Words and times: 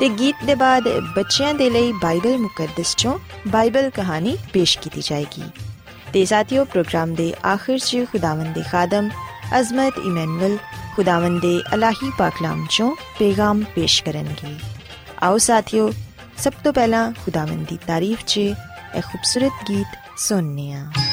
ਤੇ 0.00 0.08
ਗੀਤ 0.08 0.44
ਦੇ 0.46 0.54
ਬਾਅਦ 0.54 0.88
ਬੱਚਿਆਂ 1.16 1.52
ਦੇ 1.54 1.68
ਲਈ 1.70 1.92
ਬਾਈਬਲ 1.92 2.36
ਮੁਕੱਦਸ 2.38 2.94
ਚੋਂ 2.96 3.18
ਬਾਈਬਲ 3.48 3.88
ਕਹਾਣੀ 3.90 4.36
ਪੇਸ਼ 4.52 4.78
ਕੀਤੀ 4.78 5.00
ਜਾਏਗੀ 5.00 5.42
ਤੇ 6.12 6.24
ਸਾਥੀਓ 6.24 6.64
ਪ੍ਰੋਗਰਾਮ 6.64 7.14
ਦੇ 7.14 7.32
ਆਖਿਰ 7.46 7.78
'ਚ 7.78 8.04
ਖੁਦਾਵੰਦ 8.12 8.54
ਦੇ 8.54 8.62
ਖਾਦਮ 8.62 9.08
ਅਜ਼ਮਤ 9.58 9.98
ਇਮਨੁਅਲ 9.98 10.56
ਖੁਦਾਵੰਦ 10.96 11.40
ਦੇ 11.40 11.60
ਅਲਾਹੀ 11.74 12.10
ਪਾਕਲਾਮ 12.18 12.66
ਚੋਂ 12.70 12.94
ਪੈਗਾਮ 13.18 13.64
ਪੇਸ਼ 13.74 14.02
ਕਰਨਗੇ 14.04 14.56
ਆਓ 15.22 15.38
ਸਾਥੀਓ 15.40 15.90
ਸਭ 16.38 16.62
ਤੋਂ 16.64 16.72
ਪਹਿਲਾਂ 16.72 17.10
ਖੁਦਾਵੰਦ 17.24 17.66
ਦੀ 17.66 17.78
ਤਾਰੀਫ 17.86 18.24
'ਚ 18.24 18.38
ਇਹ 18.38 19.02
ਖੂਬਸੂਰਤ 19.02 19.64
ਗੀਤ 19.68 19.98
ਸੁਣਨੇ 20.18 20.72
ਆ 20.72 20.84
ਦੇ 20.84 20.88
ਖੁਦਾ 20.88 21.07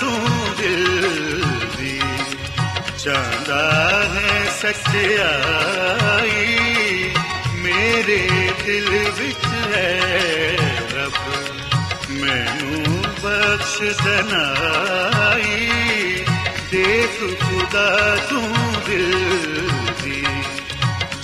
ਤੂੰ 0.00 0.54
ਦਿਲ 0.58 1.44
ਦੀ 1.76 2.00
ਚਾਹੁੰਦਾ 2.98 4.04
ਹੈ 4.14 4.50
ਸੱਚਾਈ। 4.62 6.56
ਮੇਰੇ 7.54 8.50
ਦਿਲ 8.66 9.12
ਵਿੱਚ 9.18 9.74
ਹੈ 9.74 10.00
ਰੱਬ। 10.94 11.46
ਮੈਨੂੰ 12.10 13.04
ਬਖਸ਼ 13.22 14.02
ਦਨਾਈ। 14.02 15.70
ਦੇਖ 16.70 17.42
ਖੁਦਾ 17.42 18.16
ਤੂੰ 18.30 18.74
ਦਿਲ 18.86 19.70
ਦੀ 20.02 20.26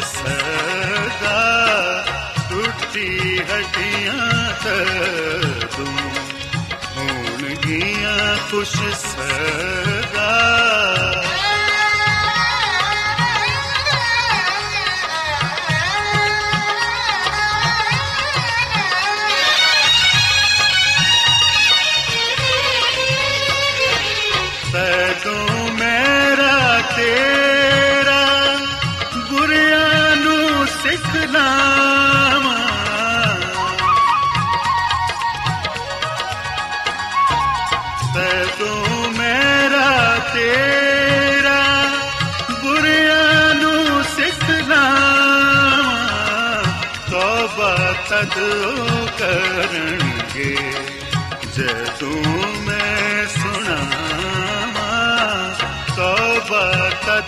ਸਦਾ 0.00 1.40
ਟੁੱਟੀ 2.50 3.38
ਹੱਡੀਆਂ 3.38 4.28
ਤੂੰ 5.76 5.94
ਹੁਣ 6.96 7.54
ਗੀਆਂ 7.66 8.36
ਖੁਸ਼ 8.50 8.76
ਸਦਾ। 8.94 9.91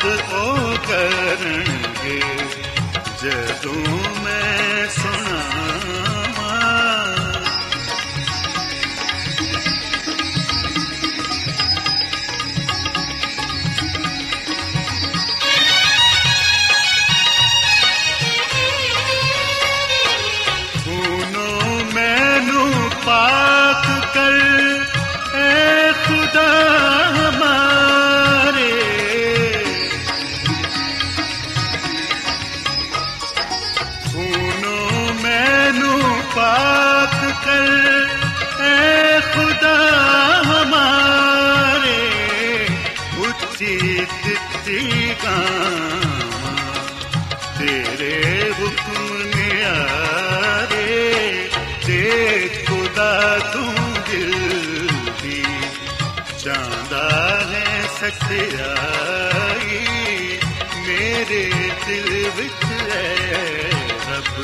ਤਦ 0.00 0.32
ਉਹ 0.34 0.76
ਕਰਨਗੇ 0.88 2.20
ਜਦੋਂ 3.22 3.98
ਮੈਂ 4.24 4.86
ਸੁਣਾਵਾਂ 4.88 6.23
ਹੈ 58.04 58.10
ਸਚਾਈ 58.10 59.78
ਮੇਰੇ 60.86 61.44
ਦਿਲ 61.86 62.10
ਵਿੱਚ 62.36 62.64
ਹੈ 62.82 63.70
ਰੱਬ 64.08 64.40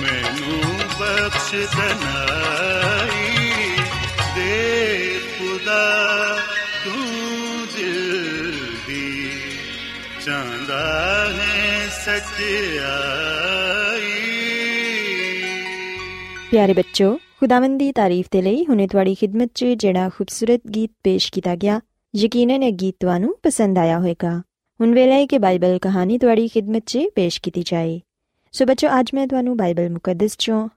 ਮੈਨੂੰ 0.00 0.60
ਬਖਸ਼ 0.90 1.54
ਦਨਾਈ 1.76 3.30
ਦੇ 4.36 5.18
ਖੁਦਾ 5.30 5.86
ਤੂੰ 6.84 7.66
ਦਿਲ 7.76 8.52
ਦੀ 8.86 9.30
ਚਾਹੁੰਦਾ 10.26 10.84
ਹੈ 11.32 11.88
ਸਚਾਈ 11.96 12.84
ਪਿਆਰੇ 16.50 16.72
ਬੱਚੋ 16.72 17.18
ਖੁਦਾਵੰਦ 17.40 17.78
ਦੀ 17.78 17.92
ਤਾਰੀਫ 17.92 18.26
ਦੇ 18.32 18.42
ਲਈ 18.42 18.64
ਹੁਣੇ 18.68 18.86
ਤੁਹਾਡੀ 18.86 19.14
ਖਿਦਮਤ 19.14 19.48
'ਚ 19.54 19.64
ਜਿਹੜਾ 19.76 20.08
ਖੂਬਸੂਰਤ 20.08 20.60
ਗੀਤ 20.74 20.90
ਪੇਸ਼ 21.04 21.32
ਕੀਤਾ 21.32 21.54
ਗਿਆ 21.54 21.80
ਯਕੀਨਨ 22.16 22.62
ਇਹ 22.62 22.72
ਗੀਤ 22.72 22.94
ਤੁਹਾਨੂੰ 23.00 23.34
ਪਸੰਦ 23.42 23.78
ਆਇਆ 23.78 23.98
ਹੋਵੇਗਾ 23.98 24.30
ਹੁਣ 24.80 24.92
ਵੇਲੇ 24.94 25.12
ਹੈ 25.12 25.24
ਕਿ 25.26 25.38
ਬਾਈਬਲ 25.38 25.78
ਕਹਾਣੀ 25.78 26.16
ਤੁਹਾਡੀ 26.18 26.46
ਖਿਦਮਤ 26.48 26.82
'ਚ 26.86 26.98
ਪੇਸ਼ 27.14 27.40
ਕੀਤੀ 27.40 27.62
ਜਾਏ 27.66 27.98
ਸੋ 28.54 28.66
ਬੱਚੋ 28.66 28.88
ਅੱਜ 29.00 29.10
ਮੈਂ 29.14 29.26
ਤੁਹਾਨੂੰ 29.26 29.56
ਬਾਈਬਲ 29.56 29.88
ਮੁਕੱਦਸ 29.90 30.36
'ਚੋਂ 30.36 30.68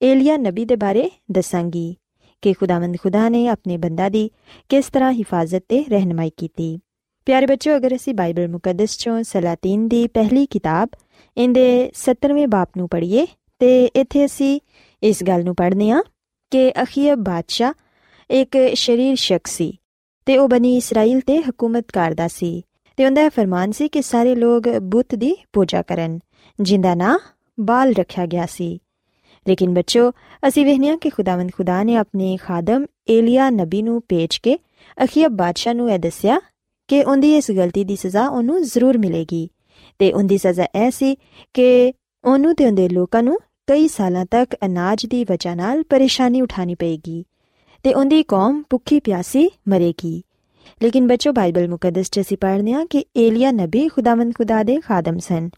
ਏਲੀਆ 0.00 0.36
ਨਬੀ 0.36 0.64
ਦੇ 0.64 0.76
ਬਾਰੇ 0.76 1.08
ਦੱਸਾਂਗੀ 1.30 1.94
ਕਿ 2.42 2.52
ਖੁਦਾਵੰਦ 2.52 2.96
ਖੁਦਾ 2.96 3.28
ਨੇ 3.28 3.46
ਆਪਣੇ 3.48 3.76
ਬੰਦਾ 3.76 4.08
ਦੀ 4.08 4.28
ਕਿਸ 4.70 4.88
ਤਰ੍ਹਾਂ 4.88 5.12
ਹਿਫਾਜ਼ਤ 5.12 5.62
ਤੇ 5.68 5.84
ਰਹਿਨਮਾਈ 5.90 6.30
ਕੀਤੀ 6.36 6.78
ਪਿਆਰੇ 7.26 7.46
ਬੱਚੋ 7.46 7.76
ਅਗਰ 7.76 7.94
ਅਸੀਂ 7.96 8.14
ਬਾਈਬਲ 8.14 8.48
ਮੁਕੱਦਸ 8.48 8.96
'ਚੋਂ 8.98 9.22
ਸਲਾਤੀਨ 9.22 9.86
ਦੀ 9.88 10.06
ਪਹਿਲੀ 10.08 10.44
ਕਿਤਾਬ 10.46 10.96
ਇਹਦੇ 11.36 11.90
17ਵੇਂ 12.00 12.46
ਬਾਪ 12.48 12.76
ਨੂੰ 12.76 12.88
ਪੜ੍ਹੀਏ 12.88 13.26
ਤੇ 13.60 13.84
ਇੱਥੇ 13.86 14.24
ਅਸੀਂ 14.24 14.58
ਇਸ 15.02 15.22
ਗੱਲ 15.24 15.44
ਨੂੰ 15.44 15.54
ਪੜ੍ਹਦੇ 15.54 15.90
ਹਾਂ 15.90 16.02
ਕਿ 16.52 16.70
ਅਖੀਬ 16.82 17.22
ਬਾਦਸ਼ਾਹ 17.24 17.72
ਇੱਕ 18.30 18.56
ਸ਼ਰੀਰ 18.74 19.14
ਸ਼ਖਸ 19.16 19.56
ਸੀ 19.56 19.72
ਤੇ 20.26 20.38
ਉਹ 20.38 20.48
ਬਣੀ 20.48 20.76
ਇਸਰਾਇਲ 20.76 21.20
ਤੇ 21.20 21.38
ਹਕੂਮਤ 21.38 21.84
ਕਰਦਾ 21.92 22.28
ਸੀ 22.28 22.62
ਤੇ 22.96 23.06
ਉਹਦਾ 23.06 23.22
ਇਹ 23.22 23.30
ਫਰਮਾਨ 23.30 23.72
ਸੀ 23.72 23.88
ਕਿ 23.88 24.02
ਸਾਰੇ 24.02 24.34
ਲੋਕ 24.34 24.68
ਬੁੱਤ 24.68 25.14
ਦੀ 25.14 25.36
ਪੂਜਾ 25.52 25.82
ਕਰਨ, 25.82 26.18
ਜਿੰਦਾ 26.60 26.94
ਨਾਂ 26.94 27.18
ਬਾਲ 27.60 27.92
ਰੱਖਿਆ 27.92 28.26
ਗਿਆ 28.26 28.46
ਸੀ। 28.46 28.78
ਲੇਕਿਨ 29.48 29.74
ਬੱਚੋ, 29.74 30.10
ਅਸੀਂ 30.48 30.64
ਵੇਖਦੇ 30.66 30.88
ਹਾਂ 30.88 30.98
ਕਿ 30.98 31.10
ਖੁਦਾਵੰਦ 31.10 31.50
ਖੁਦਾ 31.52 31.82
ਨੇ 31.82 31.96
ਆਪਣੇ 31.96 32.36
ਖਾਦਮ 32.36 32.86
ਏਲੀਆ 33.10 33.50
ਨਬੀ 33.50 33.82
ਨੂੰ 33.82 34.02
ਭੇਜ 34.08 34.36
ਕੇ 34.36 34.58
ਅਖੀਬ 35.04 35.32
ਬਾਦਸ਼ਾਹ 35.32 35.74
ਨੂੰ 35.74 35.90
ਇਹ 35.90 35.98
ਦੱਸਿਆ 35.98 36.40
ਕਿ 36.88 37.02
ਉਹਦੀ 37.04 37.34
ਇਸ 37.36 37.50
ਗਲਤੀ 37.50 37.84
ਦੀ 37.84 37.96
ਸਜ਼ਾ 37.96 38.28
ਉਹਨੂੰ 38.28 38.62
ਜ਼ਰੂਰ 38.62 38.98
ਮਿਲੇਗੀ 38.98 39.48
ਤੇ 39.98 40.12
ਉਹਦੀ 40.12 40.38
ਸਜ਼ਾ 40.38 40.64
ਇਹ 40.64 40.90
ਸੀ 40.90 41.16
ਕਿ 41.54 41.92
ਉਹਨੂੰ 42.24 42.54
ਤੇ 42.54 42.66
ਉਹਦੇ 42.66 42.88
ਲੋਕਾਂ 42.88 43.22
ਨੂੰ 43.22 43.38
ਕਈ 43.66 43.88
ਸਾਲਾਂ 43.88 44.26
ਤੱਕ 44.30 44.56
ਅਨਾਜ 44.66 45.06
ਦੀ 45.06 45.24
ਵਜ੍ਹਾ 45.24 45.54
ਨਾਲ 45.54 45.82
ਪਰੇਸ਼ਾਨੀ 45.82 46.40
ਉਠਾਣੀ 46.42 46.74
ਪਏਗੀ। 46.74 47.24
ਤੇ 47.82 47.94
ਉਹਦੀ 47.94 48.22
ਕੌਮ 48.22 48.62
ਭੁੱਖੀ 48.70 49.00
ਪਿਆਸੀ 49.00 49.48
ਮਰੇਗੀ। 49.68 50.22
ਲੇਕਿਨ 50.82 51.06
ਬੱਚੋ, 51.06 51.32
ਬਾਈਬਲ 51.32 51.68
ਮੁਕੱਦਸ 51.68 52.10
ਚ 52.10 52.20
ਅਸੀਂ 52.20 52.36
ਪੜ੍ਹਦੇ 52.36 52.72
ਹਾਂ 52.72 52.84
ਕਿ 52.86 53.04
ਏਲੀਆ 53.16 53.50
ਨਬੀ 53.50 53.88
ਖੁਦਾਵੰਦ 53.88 54.34
ਖੁਦਾ 54.34 54.62
ਦੇ 54.62 54.80
ਖਾਦਮ 54.80 55.18
ਸਨ 55.18 55.48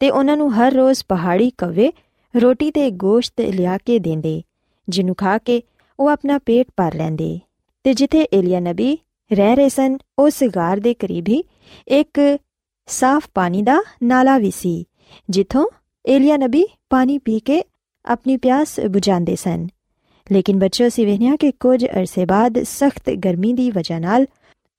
ਤੇ 0.00 0.10
ਉਹਨਾਂ 0.10 0.36
ਨੂੰ 0.36 0.52
ਹਰ 0.54 0.72
ਰੋਜ਼ 0.72 1.02
ਪਹਾੜੀ 1.08 1.50
ਕਵੇ, 1.58 1.90
ਰੋਟੀ 2.34 2.70
ਤੇ 2.70 2.90
ਗੋਸ਼ਤ 2.90 3.40
ਲਿਆ 3.40 3.78
ਕੇ 3.78 3.98
ਦਿੰਦੇ, 3.98 4.42
ਜਿਹਨੂੰ 4.88 5.14
ਖਾ 5.14 5.38
ਕੇ 5.38 5.62
ਉਹ 5.98 6.08
ਆਪਣਾ 6.08 6.38
ਪੇਟ 6.38 6.66
ਭਰ 6.76 6.94
ਲੈਂਦੇ। 6.94 7.38
ਤੇ 7.84 7.94
ਜਿੱਥੇ 7.94 8.26
ਏਲੀਆ 8.34 8.60
ਨਬੀ 8.60 8.98
ਰਹਿ 9.32 9.56
ਰਹੇ 9.56 9.68
ਸਨ 9.68 9.98
ਉਸ 10.18 10.42
ਗਾਰ 10.56 10.80
ਦੇ 10.80 10.94
ਕਰੀਬ 10.94 11.28
ਹੀ 11.28 11.42
ਇੱਕ 11.88 12.38
ਸਾਫ਼ 12.88 13.28
ਪਾਣੀ 13.34 13.62
ਦਾ 13.62 13.82
ਨਾਲਾ 14.02 14.38
ਵੀ 14.38 14.50
ਸੀ, 14.50 14.84
ਜਿੱਥੋਂ 15.30 15.66
ਏਲੀਆ 16.04 16.36
ਨਬੀ 16.36 16.64
ਪਾਣੀ 16.90 17.18
ਪੀ 17.18 17.38
ਕੇ 17.40 17.62
ਆਪਣੀ 18.04 18.36
ਪਿਆਸ 18.36 18.80
ਬੁਝਾਉਂਦੇ 18.80 19.36
ਸਨ। 19.36 19.66
ਲੇਕਿਨ 20.32 20.58
ਬੱਚੋ 20.58 20.86
ਅਸੀਂ 20.86 21.06
ਵੇਖਿਆ 21.06 21.36
ਕਿ 21.36 21.52
ਕੁਝ 21.52 21.86
ਅਰਸੇ 21.86 22.24
ਬਾਅਦ 22.24 22.62
ਸਖਤ 22.62 23.10
ਗਰਮੀ 23.10 23.52
ਦੀ 23.52 23.70
ਵਜ੍ਹਾ 23.70 23.98
ਨਾਲ 23.98 24.26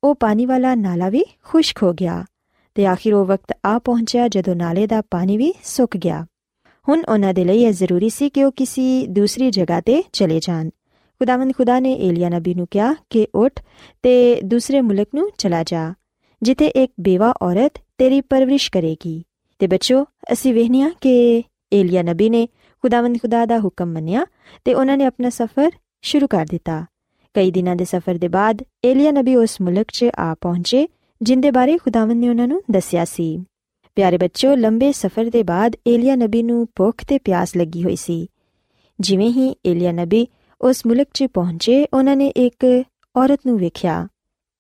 ਉਹ 0.04 0.16
ਪਾਣੀ 0.16 0.46
ਵਾਲਾ 0.46 0.76
ਨਾਲਾ 0.76 1.10
ਵੀ 1.10 1.24
ਖੁਸ਼ਕ 1.44 1.84
ਹੋ 1.84 1.94
ਗਿਆ 1.94 2.26
ਤੇ 2.76 2.86
ਆਖਿਰ 2.86 3.14
ਉਹ 3.14 3.26
ਵਕਤ 3.26 3.58
ਆ 3.66 3.80
ਪਹੁੰਚਿਆ 3.80 4.28
ਜਦੋਂ 4.28 4.56
ਨਾਲੇ 4.56 4.88
ਦਾ 4.88 5.02
ਪਾਣੀ 5.02 5.38
ਵੀ 5.38 5.54
ਸੁੱਕ 5.64 5.98
ਗਿਆ। 5.98 6.26
ਹੁਣ 6.90 7.04
ਉਹਨਾਂ 7.10 7.34
ਦੇ 7.34 7.46
ਲਈ 7.46 7.64
ਇਹ 7.64 7.72
ਜ਼ਰੂਰੀ 7.72 8.10
ਸੀ 8.10 8.30
ਕਿ 8.30 8.44
ਉਹ 8.44 8.52
ਕਿਸੇ 8.52 9.06
ਦੂਸਰੀ 9.08 9.52
ਜਗ੍ਹਾ 9.52 9.82
ਤੇ 9.82 10.04
ਚਲੇ 10.14 10.40
ਜਾਣ। 10.40 10.70
ਖੁਦਾਵੰਦ 10.70 11.54
ਖੁਦਾ 11.58 11.80
ਨੇ 11.80 11.94
ਏਲੀਆ 11.94 12.30
ਨਬੀ 12.30 12.54
ਨੂੰ 12.54 12.68
ਕਿਹਾ 12.72 12.96
ਕਿ 13.10 13.28
ਉੱਠ 13.36 13.60
ਤੇ 14.04 14.42
ਦੂਸਰੇ 14.42 14.82
ਮੁਲਕ 14.82 15.08
ਨੂੰ 15.16 15.30
ਚਲਾ 15.38 15.64
ਜਾ, 15.64 15.94
ਜਿੱਥੇ 16.42 16.66
ਇੱਕ 16.66 16.94
ਬੇਵਾ 17.00 17.34
ਔਰਤ 17.42 17.74
ਤੇਰੀ 17.98 18.22
ਪਰਵਰਿਸ਼ 18.22 18.72
ਕਰੇਗੀ। 18.72 19.24
ਤੇ 19.60 19.68
ਬੱਚੋ 19.68 20.06
ਅਸੀਂ 20.34 20.54
ਵੇਖਨੀਆ 20.54 20.92
ਕਿ 21.02 21.44
ਏਲੀਆ 21.74 22.02
ਨਬੀ 22.02 22.30
ਨੇ 22.30 22.48
ਖੁਦਾਵੰਦ 22.84 23.18
ਖੁਦਾ 23.22 23.46
ਦਾ 23.46 23.60
ਹੁਕਮ 23.60 23.92
ਮੰਨਿਆ 23.94 24.26
ਤੇ 24.66 24.74
ਉਹਨਾਂ 24.74 24.98
ਨੇ 24.98 25.06
ਆਪਣਾ 25.06 25.30
ਸਫ਼ਰ 25.30 25.72
ਸ਼ੁਰੂ 26.02 26.28
ਕਰ 26.28 26.46
ਦਿੱਤਾ। 26.46 26.86
ਕਈ 27.36 27.52
ਦਿਨਾਂ 27.52 27.76
ਦੇ 27.76 27.86
ਸਫ਼ਰ 27.86 28.18
ਦੇ 28.18 28.28
ਬਾਅਦ 28.28 28.64
ਏਲੀਆ 28.86 29.12
ਨਬੀ 29.12 29.36
ਉਸ 29.36 29.62
ਮੁਲਕ 29.62 29.92
'ਚ 29.94 30.06
ਆ 30.20 30.34
ਪਹੁੰਚੇ, 30.42 30.88
ਜਿੰਦੇ 31.22 31.52
ਬਾਰੇ 31.52 31.78
ਖੁਦਾਵੰਦ 31.78 32.20
ਨੇ 32.22 32.30
ਉਹਨਾਂ 32.30 32.48
ਨੂੰ 32.48 32.62
ਦੱਸਿਆ 32.72 33.06
ਸੀ। 33.06 33.46
ਪਿਆਰੇ 33.98 34.18
ਬੱਚੋ 34.18 34.56
ਲੰਬੇ 34.56 34.92
ਸਫ਼ਰ 34.92 35.30
ਦੇ 35.30 35.44
ਬਾਅਦ 35.44 35.76
ਏਲੀਆ 35.88 36.16
ਨਬੀ 36.16 36.44
ਨੂੰ 36.44 36.68
ਭੁੱਖ 36.76 37.04
ਤੇ 37.08 37.18
ਪਿਆਸ 37.18 37.56
ਲੱਗੀ 37.58 37.84
ਹੋਈ 37.84 37.96
ਸੀ। 37.96 38.28
ਜਿਵੇਂ 39.00 39.30
ਹੀ 39.32 39.56
ਏਲੀਆ 39.66 39.92
ਨਬੀ 39.92 40.28
ਉਸ 40.62 40.86
ਮੁਲਕ 40.86 41.08
'ਚ 41.14 41.24
ਪਹੁੰਚੇ, 41.24 41.88
ਉਹਨਾਂ 41.94 42.16
ਨੇ 42.16 42.28
ਇੱਕ 42.28 42.84
ਔਰਤ 43.16 43.40
ਨੂੰ 43.46 43.58
ਵੇਖਿਆ, 43.58 44.08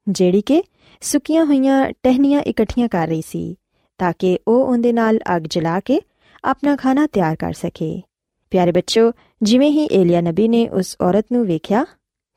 ਜਿਹੜੀ 0.08 0.42
ਕਿ 0.42 0.64
ਸੁੱਕੀਆਂ 1.02 1.46
ਹੋਈਆਂ 1.46 1.92
ਟਹਿਨੀਆਂ 2.04 2.42
ਇਕੱਠੀਆਂ 2.42 2.88
ਕਰ 2.88 3.08
ਰਹੀ 3.08 3.22
ਸੀ, 3.28 3.56
ਤਾਂ 4.00 4.14
ਕਿ 4.20 4.38
ਉਹ 4.48 4.66
ਉਹਦੇ 4.66 4.94
ਨਾਲ 4.94 5.20
ਅੱਗ 5.36 5.42
ਜਲਾ 5.42 5.80
ਕੇ 5.80 6.00
ਆਪਣਾ 6.44 6.76
ਖਾਣਾ 6.76 7.08
ਤਿਆਰ 7.08 7.36
ਕਰ 7.36 7.54
ਸਕੇ। 7.54 8.02
ਪਿਆਰੇ 8.52 8.72
ਬੱਚੋ 8.72 9.12
ਜਿਵੇਂ 9.42 9.72
ਹੀ 9.72 9.90
ਏਲੀਆ 9.92 10.22
ਨਬੀ 10.22 10.48
ਨੇ 10.48 10.70
ਉਸ 10.70 10.96
ਔਰਤ 11.02 11.26
ਨੂੰ 11.32 11.46
ਵੇਖਿਆ 11.46 11.86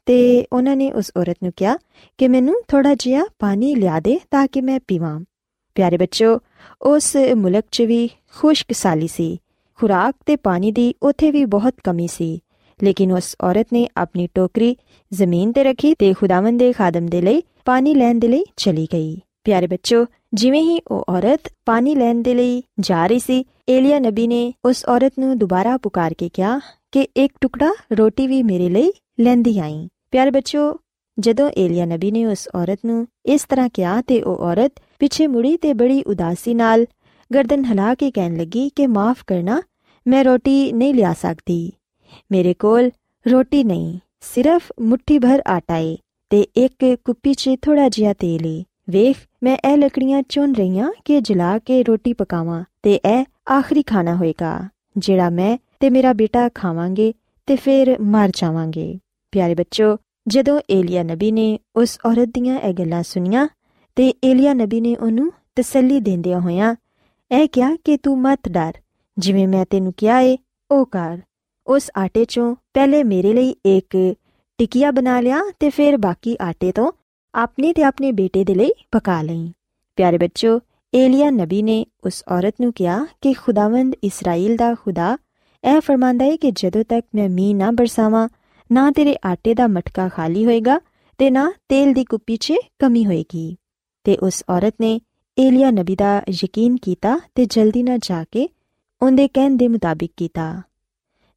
ਤੇ 0.07 0.47
ਉਹਨਾਂ 0.53 0.77
ਨੇ 0.77 0.93
ਉਸ 0.93 1.11
ਔਰਤ 1.17 1.37
ਨੂੰ 1.43 1.53
ਕਿਹਾ 1.57 1.77
ਕਿ 2.19 2.29
ਮੈਨੂੰ 2.29 2.63
ਥੋੜਾ 2.69 2.95
ਜਿਹਾ 2.95 3.25
ਪਾਣੀ 3.39 3.75
ਲਿਆ 3.75 4.01
ਦੇ 4.01 4.21
ਤਾਂ 4.31 4.47
ਕਿ 4.53 4.61
ਮੈਂ 4.61 4.81
ਪੀਵਾਂ। 4.89 5.21
ਪਿਆਰੇ 5.75 5.97
ਬੱਚੋ 5.97 6.39
ਉਸ 6.83 7.17
ਮੁਲਕ 7.35 7.65
'ਚ 7.71 7.83
ਵੀ 7.83 8.11
ਖੁਸ਼ਕ 8.37 8.73
ਸਾਲੀ 8.73 9.09
ਸੀ। 9.09 9.39
ਖੁਰਾਕ 9.75 10.15
ਤੇ 10.27 10.37
ਪਾਣੀ 10.37 10.73
ਦੀ 10.73 10.95
ਉੱਥੇ 11.03 11.31
ਵੀ 11.31 11.45
ਬਹੁਤ 11.45 11.75
ਕਮੀ 11.85 12.07
ਸੀ। 12.07 12.43
ਲੇਕਿਨ 12.83 13.13
ਉਸ 13.13 13.37
ਔਰਤ 13.43 13.67
ਨੇ 13.73 13.89
ਆਪਣੀ 13.97 14.29
ਟੋਕਰੀ 14.35 14.77
ਜ਼ਮੀਨ 15.13 15.53
ਤੇ 15.53 15.65
ਰੱਖੀ 15.65 15.95
ਤੇ 15.95 16.13
ਖੁਦਾਵੰਦ 16.13 16.59
ਦੇ 16.59 16.73
ਖਾਦਮ 16.73 17.07
ਦੇ 17.07 17.21
ਲਈ 17.21 17.43
ਪਾਣੀ 17.65 17.95
ਲੈਣ 17.95 18.19
ਦੇ 18.19 18.29
ਲਈ 18.29 18.45
ਚਲੀ 18.57 18.87
ਗਈ। 18.93 19.21
ਪਿਆਰੇ 19.45 19.67
ਬੱਚੋ 19.67 20.07
ਜਿਵੇਂ 20.35 20.63
ਹੀ 20.63 20.81
ਉਹ 20.91 21.05
ਔਰਤ 21.09 21.41
ਪਾਣੀ 21.67 21.95
ਲੈਣ 21.95 22.23
ਦੇ 22.23 22.35
ਲਈ 22.35 22.63
ਜਾ 22.81 23.07
ਰਹੀ 23.07 23.19
ਸੀ, 23.19 23.45
ਏਲੀਆ 23.69 23.99
ਨਬੀ 23.99 24.27
ਨੇ 24.27 24.53
ਉਸ 24.65 24.85
ਔਰਤ 24.89 25.13
ਨੂੰ 25.19 25.39
ਦੁਬਾਰਾ 25.39 25.77
ਪੁਕਾਰ 25.77 26.15
ਕੇ 26.15 26.29
ਕਿਹਾ 26.29 26.59
ਕਿ 26.93 27.07
ਇੱਕ 27.17 27.33
ਟੁਕੜਾ 27.41 27.73
ਰੋਟੀ 27.93 28.27
ਵੀ 28.27 28.43
ਮੇਰੇ 28.43 28.69
ਲਈ 28.69 28.93
ਲੈਂਦੀ 29.21 29.59
ਆਈ। 29.59 29.89
ਪਿਆਰੇ 30.11 30.31
ਬੱਚੋ 30.31 30.81
ਜਦੋਂ 31.19 31.51
ਏਲੀਆ 31.59 31.85
ਨਬੀ 31.85 32.11
ਨੇ 32.11 32.27
ਉਸ 32.27 32.49
ਔਰਤ 32.55 32.79
ਨੂੰ 32.87 33.07
ਇਸ 33.27 33.45
ਤਰ੍ਹਾਂ 33.45 33.69
ਕਿਹਾ 33.75 34.03
ਤੇ 34.03 34.21
ਉਹ 34.23 34.37
ਔਰਤ 34.37 34.73
ਪਿੱਛੇ 34.99 35.27
ਮੁੜੀ 35.27 35.57
ਤੇ 35.57 35.73
ਬੜੀ 35.73 36.03
ਉਦਾਸੀ 36.03 36.55
ਨਾਲ 36.55 36.85
ਗਰਦਨ 37.35 37.65
ਹਿਲਾ 37.65 37.95
ਕੇ 37.95 38.11
ਕਹਿਣ 38.11 38.37
ਲੱਗੀ 38.37 38.69
ਕਿ 38.77 38.87
ਮਾਫ 38.87 39.25
ਕਰਨਾ, 39.27 39.63
ਮੈਂ 40.07 40.25
ਰੋਟੀ 40.25 40.73
ਨਹੀਂ 40.73 40.95
ਲਿਆ 40.95 41.13
ਸਕਦੀ। 41.13 41.73
ਮੇਰੇ 42.33 42.55
ਕੋਲ 42.55 42.91
ਰੋਟੀ 43.27 43.65
ਨਹੀਂ, 43.65 43.99
ਸਿਰਫ 44.21 44.73
ਮੁਠੀ 44.81 45.19
ਭਰ 45.19 45.43
ਆਟਾ 45.47 45.77
ਏ 45.77 45.97
ਤੇ 46.31 46.47
ਇੱਕ 46.57 46.97
ਕੁੱਪੀ 47.05 47.35
'ਚ 47.35 47.51
ਥੋੜਾ 47.63 47.89
ਜਿਹਾ 47.89 48.13
ਤੇਲ 48.13 48.47
ਏ। 48.47 48.63
ਵੇਖ, 48.89 49.17
ਮੈਂ 49.43 49.57
ਇਹ 49.69 49.77
ਲੱਕੜੀਆਂ 49.77 50.23
ਚੁਣ 50.29 50.53
ਰਹੀਆਂ 50.55 50.91
ਕਿ 51.05 51.21
ਜਲਾ 51.21 51.59
ਕੇ 51.59 51.83
ਰੋਟੀ 51.83 52.13
ਪਕਾਵਾਂ 52.13 52.65
ਤੇ 52.83 52.95
ਇਹ 52.95 53.25
ਆਖਰੀ 53.53 53.83
ਖਾਣਾ 53.83 54.15
ਹੋਏਗਾ, 54.15 54.69
ਜਿਹੜਾ 54.97 55.29
ਮੈਂ 55.31 55.57
ਤੇ 55.81 55.91
ਮੇਰਾ 55.91 56.13
ਬੇਟਾ 56.13 56.49
ਖਾਵਾਂਗੇ 56.55 57.13
ਤੇ 57.47 57.57
ਫਿਰ 57.57 57.97
ਮਰ 58.01 58.31
ਜਾਵਾਂਗੇ। 58.35 58.99
ਪਿਆਰੇ 59.33 59.55
ਬੱਚੋ, 59.55 59.97
ਜਦੋਂ 60.29 60.61
ਏਲੀਆ 60.71 61.03
ਨਬੀ 61.03 61.31
ਨੇ 61.33 61.59
ਉਸ 61.77 61.99
ਔਰਤ 62.07 62.29
ਦੀਆਂ 62.29 62.59
ਇਹ 62.59 62.75
ਗੱਲਾਂ 62.75 63.03
ਸੁਨੀਆਂ 63.03 63.49
ਤੇ 63.97 64.13
ਏਲੀਆ 64.25 64.53
ਨਬੀ 64.55 64.81
ਨੇ 64.81 64.97
ਉਹਨੂੰ 64.97 65.33
ਤਸੱਲੀ 65.57 66.01
ਦਿੰਦਿਆਂ 66.01 66.41
ਹੋਇਆਂ 66.41 66.75
ਇਹ 67.31 67.49
ਕਿਹਾ 67.49 67.75
ਕਿ 67.77 67.97
ਤੂੰ 67.97 68.19
ਮਤ 68.21 68.49
ਡਰ, 68.49 68.73
ਜਿਵੇਂ 69.19 69.49
ਮੈਂ 69.49 69.65
ਤੈਨੂੰ 69.71 69.93
ਕਿਹਾ 69.97 70.21
ਏ, 70.21 70.37
ਉਹ 70.71 70.87
ਕਰ। 70.87 71.19
ਉਸ 71.67 71.91
ਆਟੇ 71.99 72.25
ਚੋਂ 72.25 72.55
ਪਹਿਲੇ 72.75 73.03
ਮੇਰੇ 73.05 73.33
ਲਈ 73.33 73.55
ਇੱਕ 73.67 74.15
ਟਿਕਿਆ 74.59 74.91
ਬਣਾ 74.91 75.21
ਲਿਆ 75.21 75.41
ਤੇ 75.61 75.71
ਫਿਰ 75.71 75.97
ਬਾਕੀ 75.97 76.37
ਆਟੇ 76.43 76.73
ਤੋਂ 76.73 76.91
ਆਪਣੇ 77.35 77.73
ਤੇ 77.73 77.83
ਆਪਣੇ 77.83 78.13
ਬੇਟੇ 78.13 78.45
ਦੇ 78.45 78.55
ਲਈ 78.55 78.71
ਪਕਾ 78.93 79.23
ਲਈ। 79.23 79.53
ਪਿਆਰੇ 79.97 80.19
ਬੱਚੋ, 80.19 80.61
ਏਲੀਆ 80.95 81.31
ਨਬੀ 81.31 81.63
ਨੇ 81.63 81.87
ਉਸ 82.05 82.25
ਔਰਤ 82.29 82.55
ਨੂੰ 82.61 82.73
ਕਿਹਾ 82.73 83.07
ਕਿ 83.21 83.33
ਖੁਦਾਵੰਦ 83.33 83.95
ਇਸਰਾਇਲ 84.05 84.57
ਦਾ 84.57 84.75
ਖੁਦਾ, 84.75 85.19
ਇਹ 85.65 85.81
ਫਰਮਾਂਦਾ 85.81 86.25
ਹੈ 86.25 86.37
ਕਿ 86.37 86.51
ਜਦੋਂ 86.51 86.85
ਤੱਕ 86.85 87.07
ਮੈਂ 87.15 87.29
ਮੀਂਹ 87.29 87.57
ਨਾ 87.57 87.71
ਬਰਸਾਵਾਂ, 87.71 88.29
ਨਾ 88.73 88.91
ਤੇਰੇ 88.91 89.17
ਆਟੇ 89.27 89.55
ਦਾ 89.55 89.67
ਮਟਕਾ 89.67 90.09
ਖਾਲੀ 90.09 90.45
ਹੋਏਗਾ 90.45 90.81
ਤੇ 91.19 91.31
ਨਾ 91.31 91.53
ਤੇਲ 91.69 91.93
ਦੀ 91.93 92.05
ਕੁੱਪੀ 92.05 92.37
'ਚ 92.37 92.53
ਕਮੀ 92.79 93.07
ਹੋਏਗੀ। 93.07 93.57
ਤੇ 94.05 94.17
ਉਸ 94.17 94.45
ਔਰਤ 94.51 94.75
ਨੇ 94.81 95.01
ਏਲੀਆ 95.39 95.71
ਨਬੀ 95.71 95.97
ਦਾ 95.97 96.23
ਯਕੀਨ 96.45 96.77
ਕੀਤਾ 96.77 97.21
ਤੇ 97.35 97.45
ਜਲਦੀ 97.45 97.83
ਨਾਲ 97.83 97.99
ਜਾ 97.99 98.25
ਕੇ 98.25 98.49
ਉਹਦੇ 99.03 99.29
ਕਹਿਣ 99.29 99.57
ਦੇ 99.57 99.69
ਮੁਤਾਬਿਕ 99.69 100.13
ਕੀਤਾ। 100.17 100.63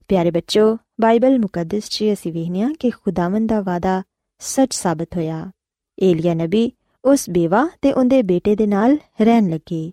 ਪਿਆਰੇ 0.07 0.31
ਬੱਚੋ, 0.31 0.77
ਬਾਈਬਲ 1.01 1.39
ਮੁਕੱਦਸ 1.39 1.89
'ਚ 1.89 2.03
ਅਸੀਂ 2.13 2.33
ਵੇਖਦੇ 2.33 2.61
ਹਾਂ 2.61 2.73
ਕਿ 2.79 2.89
ਖੁਦਾਵੰਦ 2.89 3.49
ਦਾ 3.49 3.61
ਵਾਦਾ 3.61 4.03
ਸੱਚ 4.39 4.75
ਸਾਬਤ 4.75 5.07
ਹੋਇਆ। 5.15 5.51
ਏਲੀਆ 5.99 6.33
ਨਬੀ 6.33 6.71
ਉਸ 7.05 7.29
ਬੇਵਾ 7.29 7.69
ਤੇ 7.81 7.93
ਉਹਦੇ 7.93 8.21
ਬੇਟੇ 8.21 8.55
ਦੇ 8.55 8.67
ਨਾਲ 8.67 8.97
ਰਹਿਣ 9.21 9.49
ਲੱਗੇ। 9.49 9.91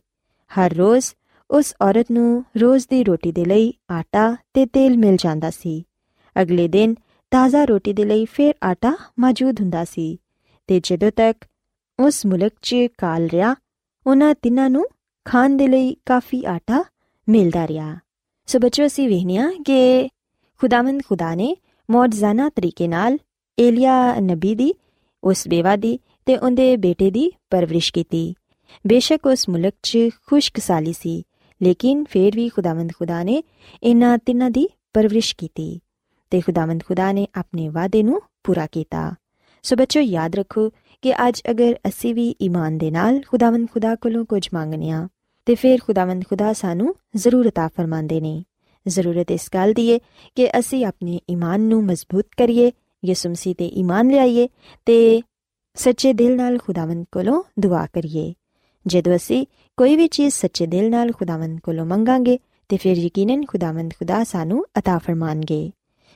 ਹਰ 0.49 0.75
ਰੋਜ਼ 0.75 1.07
ਉਸ 1.51 1.75
ਔਰਤ 1.83 2.07
ਨੂੰ 2.11 2.45
ਰੋਜ਼ 2.57 2.87
ਦੀ 2.91 3.05
ਰੋਟੀ 3.05 3.33
ਦੇ 3.33 3.45
ਲਈ 3.45 3.73
ਆਟਾ 3.91 4.37
ਤੇ 4.55 4.67
ਤੇਲ 4.67 4.99
ਮਿਲ 4.99 5.17
ਜਾਂਦਾ 5.17 5.51
ਸੀ। 5.51 5.85
ਅਗਲੇ 6.43 6.69
ਦਿਨ 6.69 6.95
ਤਾਜ਼ਾ 7.31 7.65
ਰੋਟੀ 7.65 7.93
ਦੇ 7.93 8.05
ਲਈ 8.05 8.25
ਫਿਰ 8.25 8.55
ਆਟਾ 8.65 8.97
ਮੌਜੂਦ 9.21 9.61
ਹੁੰਦਾ 9.61 9.85
ਸੀ 9.85 10.21
ਤੇ 10.67 10.81
ਜਦੋਂ 10.83 11.11
ਤੱਕ 11.17 11.45
ਉਸ 12.01 12.27
ਮੁਲਕ 12.27 12.53
'ਚ 12.63 12.77
ਕਾਲ 12.99 13.27
ਰਿਆ 13.27 13.55
ਉਹਨਾਂ 14.07 14.35
ਤਿੰਨਾਂ 14.43 14.71
ਨੂੰ 14.71 14.87
ਖਾਣ 15.25 15.51
ਦੇ 15.51 15.69
ਲਈ 15.69 15.97
ਕਾਫੀ 16.07 16.45
ਆਟਾ 16.45 16.85
ਮਿਲਦਾ 17.29 17.69
ਰਿਹਾ। 17.69 17.97
ਸੋ 18.47 18.59
ਬੱਚੋ, 18.59 18.87
ਅਸੀਂ 18.87 19.09
ਵੇਖਨੀਆ 19.09 19.51
ਕਿ 19.67 20.09
ਖੁਦਾਵੰਦ 20.61 21.03
ਖੁਦਾ 21.09 21.35
ਨੇ 21.35 21.57
ਮੌਜਜ਼ਾਨਾ 21.91 22.49
ਤਰੀਕੇ 22.49 22.89
ਨਾਲ 22.89 23.19
ਏਲੀਆ 23.59 24.15
ਨਬੀ 24.21 24.55
ਦੀ 24.55 24.75
ਉਸ 25.24 25.48
ਬੇਵਾ 25.48 25.76
ਦੀ 25.76 26.00
ਤੇ 26.26 26.38
ਉਹਦੇ 26.38 26.76
ਬੇਟੇ 26.78 27.10
ਦੀ 27.12 27.32
ਪਰਵਰਿਸ਼ 27.50 27.94
ਕੀਤੀ 27.94 28.34
ਬੇਸ਼ੱਕ 28.86 29.26
ਉਸ 29.28 29.50
ਮੁਲਕ 29.50 29.74
'ਚ 29.84 30.10
ਖੁਸ਼ਕਸਾਲੀ 30.28 30.94
ਸੀ 30.94 31.24
ਲੇਕਿਨ 31.62 32.04
ਫੇਰ 32.04 32.36
ਵੀ 32.36 32.50
ਖੁਦਾਵੰਦ 32.50 32.92
ਖੁਦਾ 32.92 33.24
ਨੇ 33.24 33.44
ਇਹਨਾਂ 33.84 34.18
ਤਿੰਨਾਂ 34.18 34.50
ਦੀ 34.50 34.68
ਪਰਵਰਿਸ਼ 34.94 35.36
ਕੀਤੀ 35.36 35.80
ਤੇ 36.32 36.42
ਖੁਦਾਵੰਦ 36.42 36.84
ਖੁਦਾ 36.84 37.12
ਨੇ 37.12 37.28
ਆਪਣੇ 37.38 37.70
ਵਾਅਦੇ 37.70 38.04
ਨੂੰ 38.04 38.22
ਪੂਰਾ 38.44 38.68
ਕੀਤਾ 38.72 39.14
ਸੋ 39.64 39.76
ਬੱਚੋ 39.76 40.00
ਯਾਦ 40.00 40.36
ਰੱਖੋ 40.36 40.70
ਕਿ 41.04 41.14
ਅੱਜ 41.28 41.42
ਅਗਰ 41.52 41.76
ਅਸੀਂ 41.88 42.14
ਵੀ 42.16 42.36
ਈਮਾਨ 42.42 42.78
ਦੇ 42.78 42.92
ਨਾਲ 42.92 43.22
ਖੁਦਾਵੰਦ 43.22 43.68
ਖੁਦਾ 43.74 43.96
ਕੋਲੋਂ 43.96 44.26
ਕੁਝ 44.26 44.48
ਮੰਗਨੇ 44.54 44.90
ਆ 44.90 45.08
ਤੇ 45.46 45.56
ਫਿਰ 45.56 45.80
ਖੁਦਾਵੰਦ 45.82 46.24
ਖੁਦਾ 46.24 46.54
ਸਾਨੂੰ 46.54 46.96
ਜ਼ਰੂਰ 47.18 47.48
عطا 47.48 47.68
ਫਰਮਾਉਂਦੇ 47.76 48.20
ਨੇ 48.22 48.44
ਜ਼ਰੂਰਤ 48.86 49.32
ਇਸ 49.32 49.50
ਗੱਲ 49.54 49.74
ਦੀ 49.74 49.92
ਹੈ 49.94 49.98
ਕਿ 50.36 50.50
ਅਸੀਂ 50.60 50.86
ਆਪਣੇ 50.86 51.20
ਈਮਾਨ 51.30 51.62
ਨੂੰ 51.62 51.84
ਮਜ਼ਬੂਤ 51.86 52.26
ਕਰੀਏ 52.38 52.72
ਯਿਸੂ 53.06 53.30
ਮਸੀਹ 53.30 53.56
ਤੇ 53.56 53.66
ਈਮਾਨ 53.66 54.08
ਲਿਆਈਏ 54.08 54.48
ਤੇ 54.86 55.22
ਸੱਚੇ 55.76 56.14
ਦਿਲ 56.14 56.36
ਨਾਲ 56.36 56.58
ਖੁਦਾਵੰਦ 56.58 57.06
ਕੋਲੋਂ 57.12 57.44
ਦੁਆ 57.60 57.86
ਕਰੀਏ 57.94 58.34
ਜਦੋਂ 58.88 59.16
ਅਸੀਂ 59.16 59.46
ਕੋਈ 59.78 59.96
ਵੀ 59.96 60.08
ਚੀਜ਼ 60.08 60.34
ਸੱਚੇ 60.34 60.66
ਦਿਲ 60.66 60.90
ਨਾਲ 60.90 61.12
ਖੁਦਾਵੰਦ 61.12 61.60
ਕੋਲੋਂ 61.60 61.86
ਮੰਗਾਂਗੇ 61.86 62.40
ਤੇ 62.70 62.78
ਫਿਰ 62.78 62.98
ਯਕੀਨਨ 62.98 63.46
ਖੁਦਾਵੰਦ 63.46 63.94
ਖੁਦਾ 63.94 64.24
ਸਾਨੂੰ 64.24 64.66
عطا 64.80 64.98
ਫਰਮਾਨਗੇ 64.98 65.72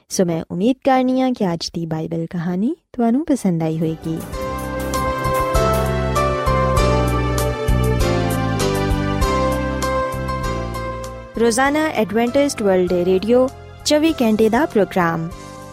ਸੋ 0.10 0.26
ਮੈਂ 0.26 0.44
ਉਮੀਦ 0.52 0.76
ਕਰਨੀ 0.84 1.22
ਆ 1.22 1.30
ਕਿ 1.30 1.54
ਅੱਜ 1.54 1.70
ਦੀ 1.74 1.86
ਬਾਈਬਲ 1.86 2.26
ਕਹਾਣੀ 2.26 2.76
ਤੁਹਾਨੂੰ 2.94 3.26
ਪਸੰਦ 3.26 3.64
ਆਈ 3.64 3.78
ਹੋਵੇਗੀ 3.78 4.18
ਰੋਜ਼ਾਨਾ 11.40 11.88
ਐਡਵੈਂਟਿਸਟ 11.88 12.62
ਵਰਲਡ 12.62 12.94
ਰੇਡੀਓ 12.94 13.50
24 13.86 14.12
ਘੰਟੇ 14.22 14.50
ਦਾ 14.50 14.66
ਪ੍ਰੋਗਰਾਮ 14.66 15.30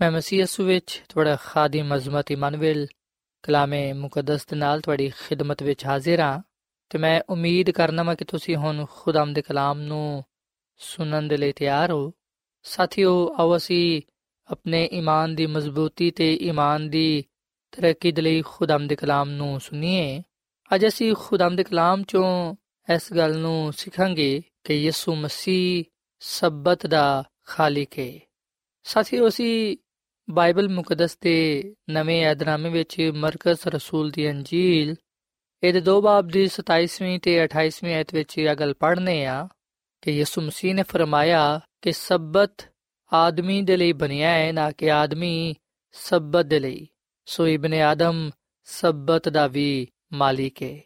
ਮੈਂ 0.00 0.10
ਮਸੀਹ 0.10 0.40
ਯਿਸੂ 0.40 0.64
ਵਿੱਚ 0.64 1.02
ਤੁਹਾਡਾ 1.08 1.36
ਖਾਦਮ 1.36 1.96
ਅਜ਼ਮਤ 1.96 2.30
ਇਮਨੁਅਲ 2.30 2.86
ਕਲਾਮੇ 3.42 3.92
ਮੁਕੱਦਸ 3.92 4.46
ਦੇ 4.46 4.56
ਨਾਲ 4.56 4.80
ਤੁਹਾਡੀ 4.80 5.10
ਖਿਦਮਤ 5.10 5.62
ਵਿੱਚ 5.62 5.86
ਹਾਜ਼ਰ 5.86 6.20
ਹਾਂ 6.20 6.42
ਤੇ 6.90 6.98
ਮੈਂ 6.98 7.20
ਉਮੀਦ 7.28 7.70
ਕਰਨਾ 7.70 8.02
ਮੈਂ 8.02 8.16
ਕਿ 8.16 8.24
ਤੁਸੀਂ 8.24 8.56
ਹੁਣ 8.56 8.86
ਖੁਦਾਮ 8.90 9.32
ਦੇ 9.32 9.42
ਕਲਾਮ 9.42 9.80
ਨੂੰ 9.80 10.24
ਸੁਣਨ 10.76 11.28
ਦੇ 11.28 11.36
ਲਈ 11.36 11.52
ਤਿਆਰ 11.52 11.90
ਹੋ। 11.90 12.12
ਸਾਥੀਓ, 12.62 13.34
ਆਓ 13.38 13.56
ਅਸੀਂ 13.56 14.02
ਆਪਣੇ 14.50 14.88
ਈਮਾਨ 14.92 15.34
ਦੀ 15.34 15.46
ਮਜ਼ਬੂਤੀ 15.46 16.10
ਤੇ 16.10 16.34
ਈਮਾਨ 16.34 16.90
ਦੀ 16.90 17.24
ਤਰੱਕੀ 17.72 18.12
ਦੇ 18.12 18.22
ਲਈ 18.22 18.42
ਖੁਦਾਮ 18.42 18.86
ਦੇ 18.86 18.96
ਕਲਾਮ 18.96 19.30
ਨੂੰ 19.30 19.60
ਸੁਣੀਏ। 19.60 20.22
ਅੱਜ 20.74 20.86
ਅਸੀਂ 20.86 21.14
ਖੁਦਾਮ 21.18 21.56
ਦੇ 21.56 21.64
ਕਲਾਮ 21.64 22.02
ਚੋਂ 22.02 22.54
ਇਸ 22.94 23.12
ਗੱਲ 23.12 23.38
ਨੂੰ 23.38 23.72
ਸਿੱਖਾਂਗੇ 23.72 24.42
ਕਿ 24.64 24.74
ਯਿਸੂ 24.74 25.14
ਮਸੀਹ 25.14 25.84
ਸਬਤ 26.20 26.86
ਦਾ 26.86 27.24
ਖਾਲਿਕ 27.46 27.98
ਹੈ 27.98 28.12
ਸਾਥੀਓ, 28.84 29.28
ਅਸੀਂ 29.28 29.76
ਬਾਈਬਲ 30.30 30.68
ਮੁਕੱਦਸ 30.68 31.18
ਦੇ 31.20 31.74
ਨਵੇਂ 31.90 32.26
ਏਧਨਾਮੇ 32.26 32.70
ਵਿੱਚ 32.70 33.10
ਮਰਕਸ 33.14 33.66
ਰਸੂਲ 33.66 34.10
ਦੀ 34.10 34.30
ਅੰਜੀਲ। 34.30 34.94
ਇਹਦੇ 35.62 35.80
ਦੋ 35.80 36.02
ਬਾਬ 36.02 36.28
ਦੀ 36.28 36.48
27ਵੀਂ 36.48 37.20
ਤੇ 37.20 37.44
28ਵੀਂ 37.44 37.94
ਆਇਤ 37.94 38.14
ਵਿੱਚ 38.14 38.38
ਇਹ 38.38 38.54
ਗੱਲ 38.54 38.74
ਪੜ੍ਹਨੇ 38.74 39.26
ਆ 39.26 39.48
ਕਿ 40.02 40.10
ਯਿਸੂ 40.10 40.40
ਮਸੀਹ 40.40 40.74
ਨੇ 40.74 40.82
ਫਰਮਾਇਆ 40.82 41.60
ਕਿ 41.82 41.92
ਸਬਤ 41.92 42.68
ਆਦਮੀ 43.12 43.62
ਦੇ 43.62 43.76
ਲਈ 43.76 43.92
ਬਣਿਆ 43.92 44.30
ਹੈ, 44.30 44.52
ਨਾ 44.52 44.70
ਕਿ 44.70 44.90
ਆਦਮੀ 44.90 45.54
ਸਬਤ 45.92 46.46
ਦੇ 46.46 46.60
ਲਈ। 46.60 46.86
ਸੋ 47.24 47.46
ਇਬਨ 47.46 47.74
ਆਦਮ 47.74 48.30
ਸਬਤ 48.64 49.28
ਦਾ 49.28 49.46
ਵੀ 49.46 49.88
ਮਾਲਿਕ 50.12 50.62
ਹੈ 50.62 50.78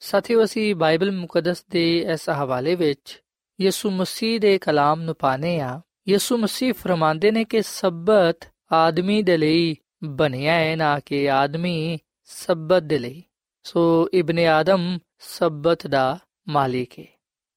ਸਾਥੀਓ, 0.00 0.44
ਅਸੀਂ 0.44 0.74
ਬਾਈਬਲ 0.74 1.12
ਮੁਕੱਦਸ 1.12 1.64
ਦੇ 1.70 1.98
ਇਸ 2.12 2.28
ਹਵਾਲੇ 2.28 2.74
ਵਿੱਚ 2.74 3.22
ਯਿਸੂ 3.60 3.90
ਮਸੀਹ 3.90 4.40
ਦੇ 4.40 4.58
ਕਲਾਮ 4.58 5.02
ਨੂੰ 5.02 5.14
ਪਾਣੇ 5.14 5.60
ਆ 5.60 5.80
ਯਿਸੂ 6.08 6.36
ਮਸੀਹ 6.38 6.74
ਫਰਮਾਉਂਦੇ 6.74 7.30
ਨੇ 7.30 7.44
ਕਿ 7.44 7.62
ਸਬਤ 7.62 8.48
ਆਦਮੀ 8.72 9.22
ਦੇ 9.22 9.36
ਲਈ 9.36 9.76
ਬਣਿਆ 10.04 10.54
ਹੈ 10.54 10.76
ਨਾ 10.76 10.98
ਕਿ 10.98 11.30
ਆਦਮੀ 11.30 11.98
ਸਬਤ 12.24 12.82
ਦੇ 12.82 12.98
ਲਈ। 12.98 13.22
ਸੋ 13.62 14.08
ਇਬਨ 14.14 14.38
ਆਦਮ 14.38 14.98
ਸਬਤ 15.18 15.86
ਦਾ 15.86 16.18
ਮਾਲਿਕ 16.48 16.98
ਹੈ। 16.98 17.04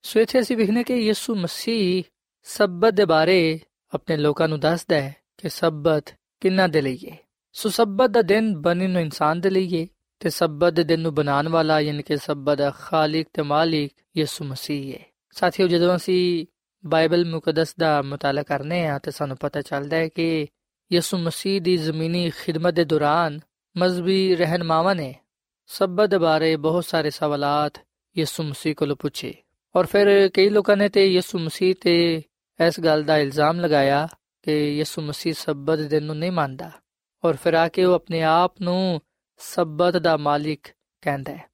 ਸੋ 0.01 0.20
ਇਥੇ 0.20 0.39
ਅਸੀਂ 0.39 0.58
ਵਿਖਨੇ 0.58 0.84
ਕਿ 0.84 0.96
ਯਿਸੂ 0.96 1.36
ਮਸੀਹ 1.36 2.04
ਸਬਤ 2.44 2.94
ਦੇ 2.94 3.06
ਬਾਰੇ 3.06 3.60
ਆਪਣੇ 3.94 4.18
ਲੋਕਾਂ 4.18 4.48
ਨੂੰ 4.48 4.60
ਦੱਸਦਾ 4.60 4.96
ਹੈ 4.96 5.16
ਕਿ 5.38 5.50
ਸਬਤ 5.50 6.06
ਕਿੰਨਾ 6.39 6.68
ਦੇ 6.68 6.82
ਲਈ 6.82 6.98
ਹੈ। 7.10 7.18
ਸੋ 7.54 7.70
ਸਬਤ 7.70 8.10
ਦਾ 8.10 8.22
ਦਿਨ 8.22 8.62
ਬਣੀ 8.62 8.88
ਨੂੰ 8.88 9.01
ਇਨਸਾਨ 9.01 9.42
ਦੇ 9.42 9.50
ਲਈ 9.50 9.82
ਹੈ 9.82 9.88
ਤੇ 10.20 10.30
ਸਬਤ 10.30 10.74
ਦੇ 10.74 10.84
ਦਿਨ 10.84 11.00
ਨੂੰ 11.00 11.16
ਬਣਾਉਣ 11.16 11.48
ਵਾਲਾ 11.48 11.82
ਯਾਨੀ 11.82 12.04
ਕਿ 12.04 12.18
ਸਬਤ 12.18 12.58
ਦਾ 12.58 12.70
ਖਾਲਿਕ 12.70 13.28
ਤੇ 13.34 13.42
ਮਾਲਿਕ 13.42 13.92
ਯਿਸੂ 14.18 14.46
ਮਸੀਹ 14.46 14.94
ਹੈ। 14.94 15.06
ਸਾਥੀਓ 15.32 15.68
ਜਦੋਂ 15.68 15.96
ਅਸੀਂ 15.96 16.46
ਬਾਈਬਲ 16.86 17.25
ਮੁਕੱਦਸ 17.25 17.75
ਦਾ 17.75 18.01
ਮਤਾਲਾ 18.01 18.44
ਕਰਨੇ 18.44 18.88
ਆ 18.88 19.00
ਤੇ 19.00 19.12
ਸਾਨੂੰ 19.12 19.38
ਪਤਾ 19.38 19.62
ਚੱਲਦਾ 19.62 19.98
ਹੈ 19.98 20.08
ਕਿ 20.08 20.48
ਯਿਸੂ 20.91 21.17
ਮਸੀਹ 21.17 21.60
ਦੀ 21.62 21.75
ਜ਼ਮੀਨੀ 21.77 22.29
ਖਿਦਮਤ 22.36 22.74
ਦੇ 22.74 22.84
ਦੌਰਾਨ 22.84 23.39
ਮਜ਼ਬੀ 23.75 24.36
ਰਹਿਨਮਾਵਾਂ 24.36 24.96
ਨੇ 24.96 25.13
ਸਬਤ 25.69 26.10
ਦੇ 26.10 26.17
ਬਾਰੇ 26.17 26.55
ਬਹੁਤ 26.58 26.86
ਸਾਰੇ 26.86 27.10
ਸਵਾਲਾਤ 27.10 27.77
ਯਿਸੂ 28.15 28.43
ਮਸੀਹ 28.43 28.75
ਕੋਲ 28.75 28.96
ਪੁੱਛੇ 28.96 29.34
ਔਰ 29.75 29.86
ਫਿਰ 29.86 30.29
ਕਈ 30.29 30.50
ਲੋਕਾਂ 30.50 30.77
ਨੇ 30.77 30.89
ਤੇ 30.89 31.05
ਯਿਸੂ 31.05 31.39
ਮਸੀਹ 31.39 31.75
ਤੇ 31.81 31.96
ਇਸ 32.60 32.79
ਗੱਲ 32.79 33.03
ਦਾ 33.03 33.17
ਇਲਜ਼ਾਮ 33.17 33.60
ਲਗਾਇਆ 33.60 34.08
ਕਿ 34.43 34.58
ਯਿਸੂ 34.77 35.01
ਮਸੀਹ 35.01 35.34
ਸਬਤ 35.34 35.79
ਦਿਨ 35.79 36.03
ਨੂੰ 36.03 36.17
ਨਹੀਂ 36.17 36.31
ਮੰਨਦਾ 36.31 36.72
ਔਰ 37.24 37.36
ਫਿਰ 37.36 37.53
ਆ 37.53 37.67
ਕੇ 37.67 37.86
ਉਹ 37.86 37.93
ਆਪਣੇ 37.93 38.22
ਆਪ 38.24 38.62
ਨੂੰ 38.62 39.01
ਸਬਤ 39.41 39.98
ਦਾ 39.98 40.17
ਮਾਲਿਕ 40.17 40.67
ਕਹਿੰਦਾ 41.03 41.31
ਹੈ 41.31 41.48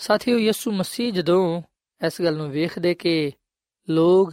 ਸਾਥੀਓ 0.00 0.38
ਯਿਸੂ 0.38 0.70
ਮਸੀਹ 0.72 1.12
ਜਦੋਂ 1.12 1.62
ਇਸ 2.00 2.20
ਗੱਲ 2.22 2.36
ਨੂੰ 2.36 2.50
ਵੇਖਦੇ 2.50 2.94
ਕਿ 2.94 3.32
ਲੋਕ 3.88 4.32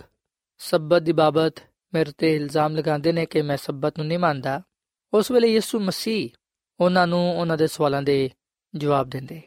ਸਬਤ 0.62 1.02
ਦੀ 1.02 1.12
ਬਾਬਤ 1.12 1.60
ਮੇਰੇ 1.94 2.12
ਤੇ 2.18 2.36
ਇਲਜ਼ਾਮ 2.36 2.76
ਲਗਾਉਂਦੇ 2.76 3.12
ਨੇ 3.12 3.26
ਕਿ 3.26 3.42
ਮੈਂ 3.42 3.58
ਸਬਤ 3.58 3.98
ਨੂੰ 3.98 4.08
ਨਹੀਂ 4.08 4.20
ਮੰਨਦਾ। 4.20 4.62
ਉਸ 5.14 5.32
ਵੇਲੇ 5.32 5.48
ਯਿਸੂ 5.48 5.80
ਮਸੀਹ 5.80 6.30
ਉਹਨਾਂ 6.80 7.08
ਨੂੰ 7.08 7.40
ਉਹਨਾਂ 7.40 7.58
ਦੇ 7.58 7.68
ਸਵਾਲਾਂ 7.68 8.02
ਦੇ 8.02 8.30
ਜਵਾਬ 8.76 9.10
ਦਿੰਦੇ। 9.10 9.42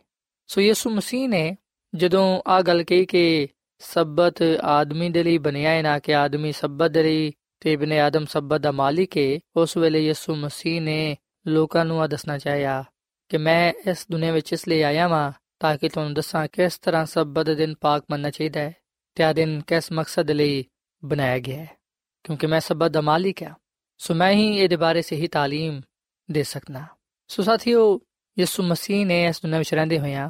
ਸੋ 0.47 0.61
ਯਿਸੂ 0.61 0.91
ਮਸੀਹ 0.91 1.29
ਨੇ 1.29 1.57
ਜਦੋਂ 1.95 2.43
ਆ 2.47 2.63
ਗੱਲ 2.63 2.83
ਕਹੀ 2.83 3.07
ਕਿ 3.07 3.49
ਸਬਤ 3.79 4.43
ਆਦਮੀ 4.63 5.11
ਦੇ 5.11 5.23
ਲਈ 5.23 5.39
ਬਣਿਆ 5.39 5.71
ਹੈ 5.71 5.83
ਨਾ 5.83 5.99
ਕਿ 5.99 6.15
ਆਦਮੀ 6.15 6.53
ਸਬਤ 6.53 6.91
ਦੇ 6.91 7.03
ਲਈ 7.03 7.33
ਤੇ 7.61 7.73
ਇਬਨ 7.73 7.93
ਆਦਮ 7.93 8.25
ਸਬਤ 8.25 8.61
ਦਾ 8.61 8.73
ਮਾਲਿਕ 8.73 9.19
ਹੈ 9.19 9.41
ਉਸ 9.57 9.77
ਵੇਲੇ 9.77 10.07
ਯਿਸੂ 10.07 10.35
ਮਸੀਹ 10.35 10.83
ਨੇ 10.83 11.17
ਲੋਕਾਂ 11.47 11.85
ਨੂੰ 11.85 12.03
ਆ 12.03 12.07
ਦੱਸਣਾ 12.07 12.39
ਚਾਹਿਆ 12.39 12.85
ਕਿ 13.29 13.39
ਮੈਂ 13.39 13.73
ਇਸ 13.91 14.07
ਦੁਨੀਆ 14.11 14.33
ਵਿੱਚ 14.33 14.53
ਇਸ 14.53 14.69
ਲਈ 14.69 14.83
ਆਇਆ 14.83 15.09
ਹਾਂ 15.09 15.33
ਤਾਂ 15.61 15.79
ਕਿ 15.79 15.89
ਤੁਹਾਨੂੰ 15.89 16.15
ਦੱਸਾਂ 16.15 16.49
ਕਿਸ 16.53 16.79
ਤਰ੍ਹਾਂ 16.79 17.07
ਸਬਤ 17.07 17.47
ਦੇ 17.47 17.55
ਦਿਨ 17.55 17.75
ਪਾਕ 17.81 18.05
ਮੰਨਣਾ 18.11 18.31
ਚਾਹੀਦਾ 18.31 18.61
ਹੈ 18.61 18.77
ਤੇ 19.15 19.25
ਆ 19.25 19.33
ਦਿਨ 19.33 19.63
ਕਿਸ 19.67 19.93
ਮਕਸਦ 19.93 20.31
ਲਈ 20.31 20.65
ਬਣਾਇਆ 21.05 21.39
ਗਿਆ 21.39 21.57
ਹੈ। 21.57 21.84
ਕਿਉਂਕਿ 22.26 22.48
ਮੈਂ 22.48 22.60
ਸਬਤ 22.60 22.92
ਦਾ 22.92 23.02
ਮਾਲਿਕ 23.02 23.44
ਹਾਂ 23.44 23.54
ਸੋ 24.00 24.14
ਮੈਂ 24.14 24.32
ਹੀ 24.32 24.48
ਇਹਦੇ 24.58 24.76
ਬਾਰੇ 24.76 25.02
ਸਹੀ 25.02 25.28
تعلیم 25.28 25.82
ਦੇ 26.30 26.44
ਸਕਣਾ 26.44 26.86
ਸੋ 27.30 27.44
ਸਾਥੀਓ 27.44 28.00
ਯਿਸੂ 28.38 28.64
ਮਸੀਹ 28.64 29.06
ਨੇ 29.06 29.24
ਇਸ 29.26 29.42
ਦੁਨੀਆ 29.42 29.58
ਵਿੱਚ 29.58 29.74
ਰਹਿੰਦੇ 29.74 30.00
ਹੋਇਆਂ 30.00 30.30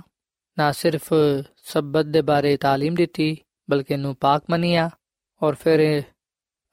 ਨਾ 0.58 0.72
ਸਿਰਫ 0.72 1.14
ਸਬਤ 1.64 2.06
ਦੇ 2.06 2.22
ਬਾਰੇ 2.22 2.56
تعلیم 2.56 2.96
ਦਿੱਤੀ 2.96 3.36
ਬਲਕਿ 3.70 3.98
ਨੂੰ 3.98 4.16
ਪਾਕ 4.16 4.44
ਮੰਨਿਆ 4.50 4.90
ਔਰ 5.42 5.56
ਫਿਰ 5.56 5.82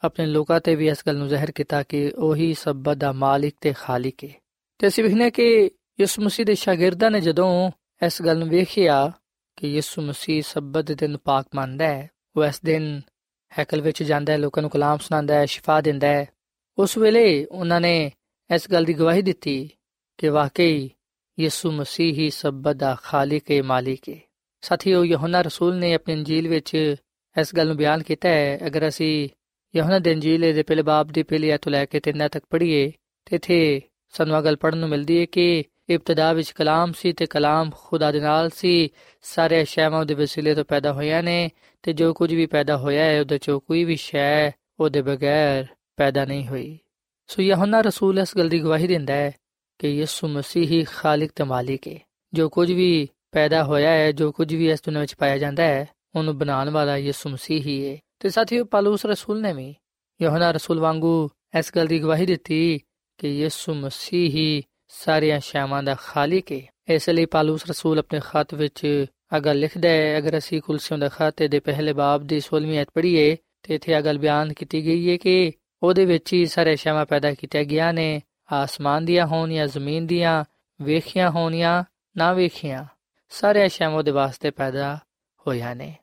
ਆਪਣੇ 0.03 0.27
ਲੋਕਾਂ 0.27 0.61
ਤੇ 0.61 0.75
ਵੀ 0.75 0.89
ਇਸ 0.89 1.03
ਗੱਲ 1.07 1.17
ਨੂੰ 1.17 1.29
ਜ਼ਾਹਿਰ 1.29 1.51
ਕੀਤਾ 1.51 1.83
ਕਿ 1.83 2.09
ਉਹੀ 2.19 2.53
ਸਬਤ 2.55 2.97
ਦਾ 2.97 3.13
ਮਾਲਿਕ 3.13 3.55
ਤੇ 3.61 3.73
ਖਾਲਿਕ 3.73 4.25
ਹੈ 4.25 4.33
ਤੇ 4.81 4.87
ਅਸੀਂ 4.87 5.05
ਵਿਖਨੇ 5.05 5.31
ਕਿ 5.31 5.71
ਯਿਸੂ 6.01 6.23
ਮਸੀਹ 6.23 6.47
ਦੇ 6.47 6.55
ਸ਼ਾਗਿਰਦਾਂ 6.55 7.11
ਨੇ 7.11 7.21
ਜਦੋਂ 7.21 7.71
ਇਸ 8.07 8.23
ਗੱਲ 8.23 8.39
ਨੂੰ 8.39 8.49
ਵੇਖਿਆ 8.49 9.13
ਕਿ 9.57 9.69
ਯਿਸੂ 9.69 10.03
ਮਸੀਹ 10.03 10.43
ਸਬਤ 10.43 10.85
ਦੇ 10.85 10.95
ਦਿਨ 10.95 11.17
ਪਾਕ 11.17 11.47
ਮੰਨਦਾ 11.55 11.89
ਹੈ 11.89 12.09
ਉਹ 12.37 12.45
ਇਸ 12.45 12.61
ਦਿਨ 12.65 13.01
ਹੈਕਲ 13.60 13.82
ਵਿੱਚ 13.82 14.04
ਜਾਂਦਾ 14.04 14.34
ਹੈ, 14.34 14.38
ਲੋਕਾਂ 14.38 14.62
ਨੂੰ 14.62 14.72
ਕਲਾਮ 14.72 14.98
ਸੁਣਾਉਂਦਾ 14.98 15.36
ਹੈ, 15.36 15.46
ਸ਼ਿਫਾ 15.46 15.82
ਦਿੰਦਾ 15.82 16.08
ਹੈ। 16.08 16.26
ਉਸ 16.78 16.98
ਵੇਲੇ 16.98 17.46
ਉਹਨਾਂ 17.46 17.82
ਨੇ 17.82 18.12
ਇਸ 18.56 18.72
ਗੱਲ 18.72 18.84
ਦੀ 18.84 18.94
ਗਵਾਹੀ 18.94 19.22
ਦਿੱਤੀ 19.22 19.70
ਕਿ 20.18 20.30
ਵਾਕਈ 20.30 20.90
ਯਿਸੂ 21.40 21.72
ਮਸੀਹ 21.72 22.14
ਹੀ 22.14 22.30
ਸਬਤ 22.30 22.76
ਦਾ 22.76 22.96
ਖਾਲਿਕ 23.04 23.44
ਤੇ 23.46 23.62
ਮਾਲਿਕ 23.62 24.10
ਹੈ 24.10 24.18
ਸਾਥੀਓ, 24.62 25.04
ਯਹੋਨਾ 25.06 25.42
ਰਸੂਲ 25.42 25.76
ਨੇ 25.76 25.94
ਆਪਣੀ 25.94 26.14
ਇੰਜੀਲ 26.14 26.48
ਵਿੱਚ 26.48 26.96
ਇਸ 27.40 27.56
ਗੱਲ 27.56 27.68
ਨੂੰ 27.68 27.78
ਬਿਆਨ 27.78 28.04
ਕੀਤਾ 28.04 28.30
ਹੈ, 28.30 28.60
ਅਗਰ 28.68 28.88
ਅਸੀਂ 28.88 29.30
ਯਹੋਨਾ 29.76 30.00
ਦੇ 30.00 30.12
ਇੰਜੀਲ 30.12 30.54
ਦੇ 30.54 30.64
ਪਹਿਲੇ 30.64 30.82
ਬਾਬ 30.82 31.08
ਦੀ 31.08 31.24
ਪਹਿਲੀ 31.24 31.50
ਆਇਤ 31.50 31.68
ਲੈ 31.68 31.86
ਕੇ 31.86 32.00
ਤਿੰਨਾਂ 32.00 32.30
ਤੱਕ 32.30 32.46
ਪੜ੍ਹੀਏ, 32.50 32.92
ਤੇ 33.26 33.36
ਇਥੇ 33.36 33.82
ਸਾਨੂੰ 34.10 34.38
ਇਹ 34.38 34.42
ਗੱਲ 34.42 34.56
ਪੜਨ 34.56 34.78
ਨੂੰ 34.78 34.90
ਮਿਲਦੀ 34.90 35.20
ਹੈ 35.20 35.26
ਕਿ 35.26 35.64
ਇਬਤਦਾ 35.94 36.34
ਵਿੱਚ 36.34 36.52
ਕਲਾਮ 36.52 36.92
ਸੀ 36.92 37.14
ਤੇ 37.14 37.26
ਕਲਾਮ 37.26 37.72
ਖੁਦਾ 37.76 38.12
ਦੇ 38.12 38.20
ਨਾਲ 38.20 38.50
ਸੀ। 38.50 38.90
ਸਾਰੇ 39.22 39.66
ਸ਼ੈਵਾਂ 39.66 40.06
ਦੇ 40.06 40.14
ਵਸੀਲੇ 40.14 40.56
ਤੋਂ 40.56 40.66
ਪੈਦਾ 40.66 40.94
ਹੋਇਆ 40.94 41.22
ਨੇ 41.22 41.50
ਤੇ 41.84 41.94
ਜੋ 41.94 42.14
ਕੁਝ 42.14 42.34
ਵੀ 42.34 42.46
ਪੈਦਾ 42.46 42.78
ਹੋਇਆ 42.78 43.04
ਹੈ, 43.04 43.20
ਉਹਦੇ 43.20 43.38
ਚੋਂ 43.38 43.60
ਕੋਈ 43.60 43.84
ਵੀ 43.84 43.96
ਸ਼ੈ 43.96 44.52
ਉਹਦੇ 44.80 45.02
ਬਗੈਰ 45.02 45.66
ਪੈਦਾ 45.98 46.26
ਨਹੀਂ 46.26 46.48
ਹੋਈ। 46.48 46.80
ਸੋ 47.28 47.42
ਯਹੋਨਾ 47.42 47.82
ਰਸੂਲ 47.82 48.20
ਇਸ 48.20 48.38
ਗੱਲ 48.38 48.50
ਦੀ 48.50 48.60
ਗਵਾਹੀ 48.60 48.88
ਦਿੰਦਾ 48.88 49.14
ਹੈ 49.14 49.32
ਕਿ 49.80 49.88
ਯਿਸੂ 49.88 50.28
ਮਸੀਹ 50.28 50.68
ਹੀ 50.68 50.84
ਖਾਲਿਕ 50.84 51.32
ਤੇ 51.36 51.44
ਮਾਲਿਕ 51.44 51.88
ਹੈ 51.88 52.00
ਜੋ 52.34 52.50
ਕੁਝ 52.50 52.72
ਵੀ 52.72 53.10
ਪੈਦਾ 53.32 53.64
ਹੋਇਆ 53.64 53.90
ਹੈ, 53.90 54.12
ਜੋ 54.12 54.32
ਕੁਝ 54.32 54.56
ਵੀ 54.56 54.72
ਇਸ 54.72 54.80
ਦੁਨੀਆਂ 54.86 55.02
ਵਿੱਚ 55.02 55.16
ਪਾਇਆ 55.16 55.38
ਜਾਂਦਾ 55.38 55.64
ਹੈ, 55.64 55.88
ਉਹਨੂੰ 56.16 56.38
ਬਣਾਉਣ 56.38 56.70
ਵਾਲਾ 56.70 56.98
ਯਿਸੂ 56.98 57.30
ਮਸੀਹ 57.30 57.62
ਹੀ 57.62 57.90
ਹੈ 57.90 57.98
ਤੇ 58.20 58.30
ਸਾਥੀਓ, 58.30 58.66
ਪਾਲੂਸ 58.66 59.06
ਰਸੂਲ 59.06 59.42
ਨੇ 59.42 59.54
ਵੀ 59.54 59.76
ਯਹੋਨਾ 60.22 60.52
ਰਸੂਲ 60.52 60.80
ਵਾਂਗੂ 60.80 61.30
ਇਸ 61.60 61.72
ਗੱਲ 61.76 61.88
ਦੀ 61.88 62.00
ਗਵਾਹੀ 62.00 62.26
ਦਿੱਤੀ 62.26 62.80
ਕਿ 63.18 63.28
ਯਿਸੂ 63.28 63.74
ਮਸੀਹ 63.74 64.30
ਹੀ 64.30 64.64
ਸਾਰੀਆਂ 65.00 65.40
ਸ਼ੈਵਾਂ 65.40 65.84
ਦਾ 65.84 65.96
ਖਾਲਿਕ 65.96 66.52
ਹੈ 66.52 66.62
ਇਸ 66.88 67.10
ਲਈ 67.10 67.26
ਪਾਲੂਸ 67.26 67.66
ਰਸੂਲ 67.66 68.00
ਆਪਣੇ 68.00 68.20
ਖਤ 68.26 68.54
ਵਿੱਚ 68.54 69.06
ਅਗਰ 69.38 69.54
ਲਿਖਦਾ 69.54 69.90
ਹੈ, 69.90 70.18
ਅਗਰ 70.18 70.38
ਅਸੀਂ 70.38 70.62
ਕੁਲਸੀਆਂ 70.62 71.00
ਦਾ 71.00 71.10
ਖਤ 71.10 71.44
ਦੇ 71.44 71.60
ਪਹਿਲੇ 71.60 71.94
ਬਾਬ 71.94 72.24
ਦੀ 72.24 72.40
16ਵੀਂ 72.40 72.80
ਐਤ 72.80 72.88
ਪੜ੍ਹੀਏ, 72.94 73.38
ਤੇ 73.64 73.76
ਇੱਥੇ 73.76 73.94
ਇਹ 73.94 74.02
ਗੱਲ 74.02 74.18
ਬਿਆਨ 74.18 74.54
ਕੀਤੀ 74.54 74.86
ਗਈ 74.86 75.12
ਹੈ 75.12 75.18
ਕਿ 75.18 75.52
ਉਹਦੇ 75.84 76.06
ਵਿੱਚ 76.06 76.34
ਹੀ 76.34 76.46
ਸਾਰੇ 76.46 76.76
ਸ਼ੈਵਾਂ 76.76 77.06
ਪੈਦਾ 77.06 77.34
ਕੀਤੀਆਂ 77.34 77.64
ਗਿਆ 77.64 77.92
ਨੇ। 77.92 78.22
ਆਸਮਾਨ 78.52 79.06
ਦੀਆਂ 79.06 79.28
ਹੋਣ 79.28 79.54
ਜਾਂ 79.54 79.68
ਜ਼ਮੀਨ 79.68 80.08
ਦੀਆਂ, 80.08 80.44
ਵੇਖੀਆਂ 80.82 81.32
ਹੋਣ 81.32 81.58
ਜਾਂ 81.58 81.84
ਨਾ 82.18 82.34
ਵੇਖੀਆਂ 82.34 82.86
ਸਾਰੇ 83.30 83.70
ਸ਼ੈਵਾਂ 83.70 84.04
ਦੇ 84.04 84.12
ਵਾਸਤੇ 84.12 84.52
ਪੈਦਾ 84.52 85.00
ਹੋਇਆ 85.48 85.74
ਨੇ। 85.74 85.96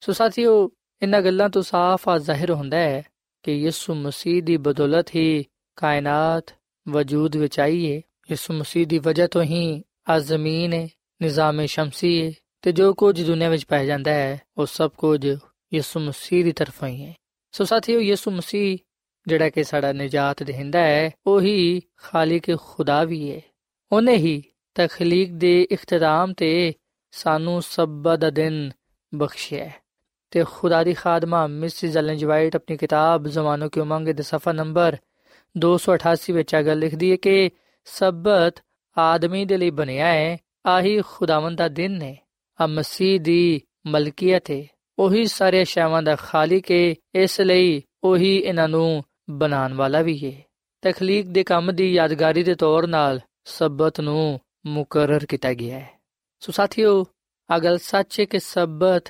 ਸੋ 0.00 0.12
ਸਾਥੀਓ 0.12 0.70
ਇਹਨਾਂ 1.02 1.22
ਗੱਲਾਂ 1.22 1.48
ਤੋਂ 1.48 1.62
ਸਾਫ਼ 1.62 2.08
ਆ 2.08 2.18
ਜ਼ਾਹਿਰ 2.18 2.50
ਹੁੰਦਾ 2.50 2.76
ਹੈ 2.76 3.02
ਕਿ 3.42 3.52
ਯਿਸੂ 3.52 3.94
ਮਸੀਹ 3.94 4.42
ਦੀ 4.42 4.56
ਬਦੌਲਤ 4.56 5.14
ਹੀ 5.14 5.44
ਕਾਇਨਾਤ 5.76 6.54
ਵਜੂਦ 6.88 7.36
ਵਿੱਚ 7.36 7.60
ਆਈ 7.60 7.96
ਹੈ 7.96 8.00
ਯਿਸੂ 8.30 8.54
ਮਸੀਹ 8.54 8.86
ਦੀ 8.86 8.98
ਵਜ੍ਹਾ 8.98 9.26
ਤੋਂ 9.26 9.42
ਹੀ 9.42 9.82
ਆ 10.08 10.18
ਜ਼ਮੀਨ 10.18 10.72
ਹੈ 10.72 10.88
ਨਿਜ਼ਾਮ 11.22 11.66
ਸ਼ਮਸੀ 11.66 12.26
ਹੈ 12.26 12.32
ਤੇ 12.62 12.72
ਜੋ 12.72 12.92
ਕੁਝ 12.94 13.22
ਦੁਨੀਆ 13.22 13.48
ਵਿੱਚ 13.48 13.64
ਪਾਇਆ 13.64 13.84
ਜਾਂਦਾ 13.84 14.10
ਹੈ 14.10 14.40
ਉਹ 14.58 14.66
ਸਭ 14.66 14.90
ਕੁਝ 14.90 15.26
ਯਿਸੂ 15.26 16.00
ਮਸੀਹ 16.00 16.44
ਦੀ 16.44 16.52
ਤਰਫੋਂ 16.52 16.88
ਹੀ 16.88 17.04
ਹੈ 17.04 17.14
ਸੋ 17.52 17.64
ਸਾਥੀਓ 17.64 18.00
ਯਿਸੂ 18.00 18.30
ਮਸੀਹ 18.30 18.78
ਜਿਹੜਾ 19.26 19.48
ਕਿ 19.48 19.64
ਸਾਡਾ 19.64 19.92
ਨਜਾਤ 19.92 20.42
ਦੇਹਿੰਦਾ 20.42 20.78
ਹੈ 20.78 21.10
ਉਹੀ 21.26 21.82
ਖਾਲਿਕ 21.96 22.56
ਖੁਦਾ 22.56 23.04
ਵੀ 23.04 23.30
ਹੈ 23.30 23.40
ਉਹਨੇ 23.92 24.16
ਹੀ 24.16 24.42
ਤਖਲੀਕ 24.74 25.32
ਦੇ 25.32 25.66
ਇਖਤਤਾਮ 25.70 26.32
ਤੇ 26.32 26.74
ਸਾਨੂੰ 27.12 27.62
ਸਬਤ 27.62 28.18
ਦਾ 28.18 28.30
ਦਿਨ 28.30 28.70
ਬਖਸ਼ਿਆ 29.14 29.70
ਤੇ 30.30 30.44
ਖੁਦਾ 30.44 30.82
ਦੀ 30.84 30.94
ਖਾਦਮਾ 30.94 31.46
ਮਿਸਿਸ 31.46 31.96
ਐਲਨ 31.96 32.16
ਜਵਾਈਟ 32.16 32.56
ਆਪਣੀ 32.56 32.76
ਕਿਤਾਬ 32.76 33.28
ਜ਼ਮਾਨੋ 33.28 33.68
ਕੀ 33.68 33.80
ਉਮੰਗ 33.80 34.08
ਦੇ 34.08 34.22
ਸਫਾ 34.22 34.52
ਨੰਬਰ 34.52 34.96
288 35.56 36.32
ਵਿੱਚ 36.32 36.54
ਆ 36.54 36.62
ਗੱਲ 36.62 36.78
ਲਿਖਦੀ 36.78 37.10
ਹੈ 37.10 37.16
ਕਿ 37.16 37.50
ਸਬਤ 37.84 38.62
ਆਦਮੀ 38.98 39.44
ਦੇ 39.44 39.56
ਲਈ 39.56 39.70
ਬਣਿਆ 39.70 40.06
ਹੈ, 40.06 40.38
ਆਹੀ 40.66 41.02
ਖੁਦਾਵੰਦ 41.02 41.58
ਦਾ 41.58 41.68
ਦਿਨ 41.68 42.02
ਹੈ। 42.02 42.26
ਆ 42.60 42.66
ਮਸੀਹ 42.66 43.20
ਦੀ 43.20 43.60
ਮਲਕੀਅਤ 43.86 44.50
ਹੈ। 44.50 44.64
ਉਹੀ 44.98 45.26
ਸਾਰੇ 45.26 45.64
ਸ਼ੈਵਾਂ 45.64 46.02
ਦਾ 46.02 46.16
ਖਾਲਿਕ 46.16 46.70
ਹੈ, 46.70 46.94
ਇਸ 47.14 47.40
ਲਈ 47.40 47.82
ਉਹੀ 48.04 48.36
ਇਹਨਾਂ 48.36 48.68
ਨੂੰ 48.68 49.04
ਬਣਾਉਣ 49.30 49.74
ਵਾਲਾ 49.74 50.02
ਵੀ 50.02 50.32
ਹੈ। 50.32 50.42
ਤਖਲੀਕ 50.82 51.26
ਦੇ 51.26 51.44
ਕੰਮ 51.44 51.74
ਦੀ 51.74 51.92
ਯਾਦਗਾਰੀ 51.92 52.42
ਦੇ 52.42 52.54
ਤੌਰ 52.54 52.86
ਨਾਲ 52.86 53.20
ਸਬਤ 53.44 54.00
ਨੂੰ 54.00 54.40
ਮੁਕਰਰ 54.66 55.26
ਕੀਤਾ 55.26 55.54
ਗਿਆ 55.54 55.78
ਹੈ। 55.78 55.90
ਸੋ 56.40 56.52
ਸਾਥੀਓ 56.52 57.06
ਅਗਲ 57.56 57.78
ਸੱਚ 57.78 58.20
ਹੈ 58.20 58.24
ਕਿ 58.24 58.38
ਸਬਤ 58.38 59.04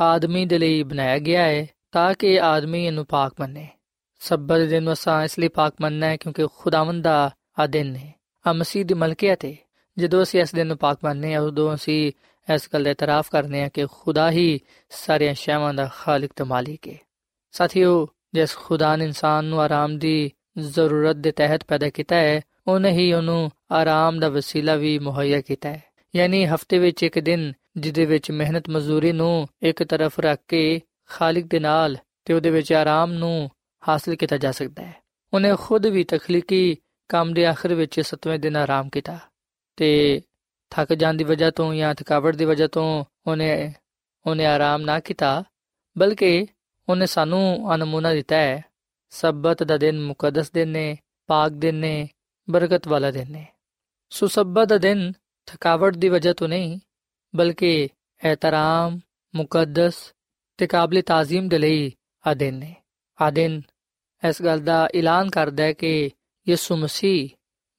ਆਦਮੀ 0.00 0.46
ਦੇ 0.46 0.58
ਲਈ 0.58 0.82
ਬਣਾਇਆ 0.82 1.18
ਗਿਆ 1.18 1.42
ਹੈ 1.42 1.66
ਤਾਂ 1.92 2.14
ਕਿ 2.14 2.40
ਆਦਮੀ 2.40 2.86
ਇਹਨੂੰ 2.86 3.06
ਪਾਕ 3.06 3.34
ਮੰਨੇ। 3.40 3.68
ਸਬਤ 4.18 4.60
ਦਿਨ 4.60 4.82
ਨੂੰ 4.82 4.92
ਅਸਾਂ 4.92 5.24
ਇਸ 5.24 5.38
ਲਈ 5.38 5.48
ਪਾਕ 5.48 5.74
ਮੰਨਣਾ 5.80 6.06
ਹੈ 6.06 6.16
ਕਿਉਂਕਿ 6.16 6.46
ਖੁਦਾਵੰਦ 6.56 7.04
ਦਾ 7.04 7.30
ਆ 7.58 7.66
ਦਿਨ 7.66 7.96
ਹੈ। 7.96 8.17
ਮਸੀਹ 8.52 8.84
ਦੀ 8.84 8.94
ਮਲਕੀਅਤ 8.94 9.44
ਹੈ 9.44 9.54
ਜਦੋਂ 9.98 10.22
ਅਸੀਂ 10.22 10.40
ਇਸ 10.40 10.54
ਦਿਨ 10.54 10.66
ਨੂੰ 10.66 10.78
ਪਾਕ 10.78 10.98
ਮੰਨਨੇ 11.04 11.34
ਆ, 11.34 11.40
ਉਦੋਂ 11.40 11.74
ਅਸੀਂ 11.74 12.12
ਇਸ 12.54 12.68
ਗੱਲ 12.72 12.84
ਦਾ 12.84 12.90
ਇਤਰਾਫ 12.90 13.30
ਕਰਨੇ 13.30 13.62
ਆ 13.62 13.68
ਕਿ 13.68 13.86
ਖੁਦਾ 13.86 14.30
ਹੀ 14.30 14.60
ਸਾਰੀਆਂ 14.90 15.34
ਸ਼ੈਵਾਂ 15.34 15.74
ਦਾ 15.74 15.90
ਖਾਲਕ 15.94 16.30
ਤੇ 16.36 16.44
ਮਾਲਿਕ 16.44 16.88
ਹੈ 16.88 16.94
ਸਾਥੀਓ, 17.52 18.08
ਜਿਸ 18.34 18.56
ਖੁਦਾ 18.56 18.96
ਨੇ 18.96 19.04
ਇਨਸਾਨ 19.04 19.44
ਨੂੰ 19.44 19.60
ਆਰਾਮ 19.60 19.98
ਦੀ 19.98 20.32
ਜ਼ਰੂਰਤ 20.58 21.16
ਦੇ 21.16 21.32
ਤਹਿਤ 21.32 21.64
ਪੈਦਾ 21.68 21.90
ਕੀਤਾ 21.90 22.16
ਹੈ, 22.16 22.40
ਉਹਨੇ 22.66 22.90
ਹੀ 22.90 23.12
ਉਹਨੂੰ 23.12 23.50
ਆਰਾਮ 23.72 24.20
ਦਾ 24.20 24.28
ਵਸੀਲਾ 24.28 24.74
ਵੀ 24.74 24.98
ਮੁਹੱਈਆ 24.98 25.40
ਕੀਤਾ 25.40 25.68
ਹੈ। 25.68 25.82
ਯਾਨੀ 26.16 26.46
ਹਫ਼ਤੇ 26.46 26.78
ਵਿੱਚ 26.78 27.02
ਇੱਕ 27.02 27.18
ਦਿਨ, 27.18 27.52
ਜਿਹਦੇ 27.76 28.04
ਵਿੱਚ 28.04 28.30
ਮਿਹਨਤ 28.30 28.68
ਮਜ਼ਦੂਰੀ 28.68 29.12
ਨੂੰ 29.12 29.48
ਇੱਕ 29.62 29.82
ਤਰਫ 29.82 30.20
ਰੱਖ 30.20 30.38
ਕੇ 30.48 30.80
ਖਾਲਿਕ 31.08 31.46
ਦੇ 31.46 31.58
ਨਾਲ 31.58 31.96
ਤੇ 32.24 32.34
ਉਹਦੇ 32.34 32.50
ਵਿੱਚ 32.50 32.72
ਆਰਾਮ 32.72 33.12
ਨੂੰ 33.12 33.50
ਹਾਸਲ 33.88 34.14
ਕੀਤਾ 34.14 34.36
ਜਾ 34.36 34.52
ਸਕਦਾ 34.52 34.82
ਹੈ। 34.82 34.94
ਉਹਨੇ 35.34 35.54
ਖੁਦ 35.60 35.86
ਵੀ 35.86 36.04
ਤਖਲੀਕੀ 36.04 36.76
ਕੰਮ 37.08 37.32
ਦੇ 37.32 37.46
ਆਖਰ 37.46 37.74
ਵਿੱਚ 37.74 38.00
ਸਤਵੇਂ 38.00 38.38
ਦਿਨ 38.38 38.56
ਆਰਾਮ 38.56 38.88
ਕੀਤਾ 38.88 39.18
ਤੇ 39.76 40.20
ਥੱਕ 40.70 40.92
ਜਾਣ 40.92 41.14
ਦੀ 41.14 41.24
ਵਜ੍ਹਾ 41.24 41.50
ਤੋਂ 41.50 41.74
ਜਾਂ 41.74 41.94
ਥਕਾਵਟ 41.94 42.36
ਦੀ 42.36 42.44
ਵਜ੍ਹਾ 42.44 42.66
ਤੋਂ 42.66 43.04
ਉਹਨੇ 43.26 43.74
ਉਹਨੇ 44.26 44.46
ਆਰਾਮ 44.46 44.82
ਨਾ 44.82 45.00
ਕੀਤਾ, 45.00 45.44
ਬਲਕਿ 45.98 46.46
ਉਹਨੇ 46.88 47.06
ਸਾਨੂੰ 47.06 47.74
ਅਨਮੂਨਾ 47.74 48.12
ਦਿੱਤਾ 48.12 48.36
ਹੈ। 48.36 48.64
ਸਬਤ 49.10 49.62
ਦਾ 49.62 49.76
ਦਿਨ 49.76 50.00
ਮੁਕੱਦਸ 50.00 50.50
ਦਿਨ 50.50 50.68
ਨੇ, 50.68 50.98
ਪਾਕ 51.26 51.52
ਦਿਨ 51.52 51.74
ਨੇ, 51.74 52.08
ਬਰਕਤ 52.50 52.88
ਵਾਲਾ 52.88 53.10
ਦਿਨ 53.10 53.32
ਨੇ। 53.32 53.46
ਸੋ 54.10 54.26
ਸਬਤ 54.26 54.68
ਦਾ 54.68 54.78
ਦਿਨ 54.78 55.12
ਥਕਾਵਟ 55.46 55.96
ਦੀ 55.96 56.08
ਵਜ੍ਹਾ 56.08 56.32
ਤੋਂ 56.32 56.48
ਨਹੀਂ, 56.48 56.80
ਬਲਕਿ 57.36 57.88
ਇhtਰਾਮ 58.24 59.00
ਮੁਕੱਦਸ 59.34 60.14
ਤੇ 60.56 60.66
ਕਾਬਲੇ 60.66 61.02
ਤਾਜ਼ੀਮ 61.02 61.48
ਦੇ 61.48 61.58
ਲਈ 61.58 61.92
ਆ 62.26 62.34
ਦਿਨ 62.34 62.54
ਨੇ। 62.54 62.76
ਆ 63.22 63.30
ਦਿਨ 63.30 63.62
ਇਸ 64.28 64.42
ਗੱਲ 64.42 64.60
ਦਾ 64.60 64.88
ਐਲਾਨ 64.94 65.30
ਕਰਦਾ 65.30 65.64
ਹੈ 65.64 65.72
ਕਿ 65.72 66.10
ਯਿਸੂ 66.48 66.76
ਮਸੀਹ 66.76 67.28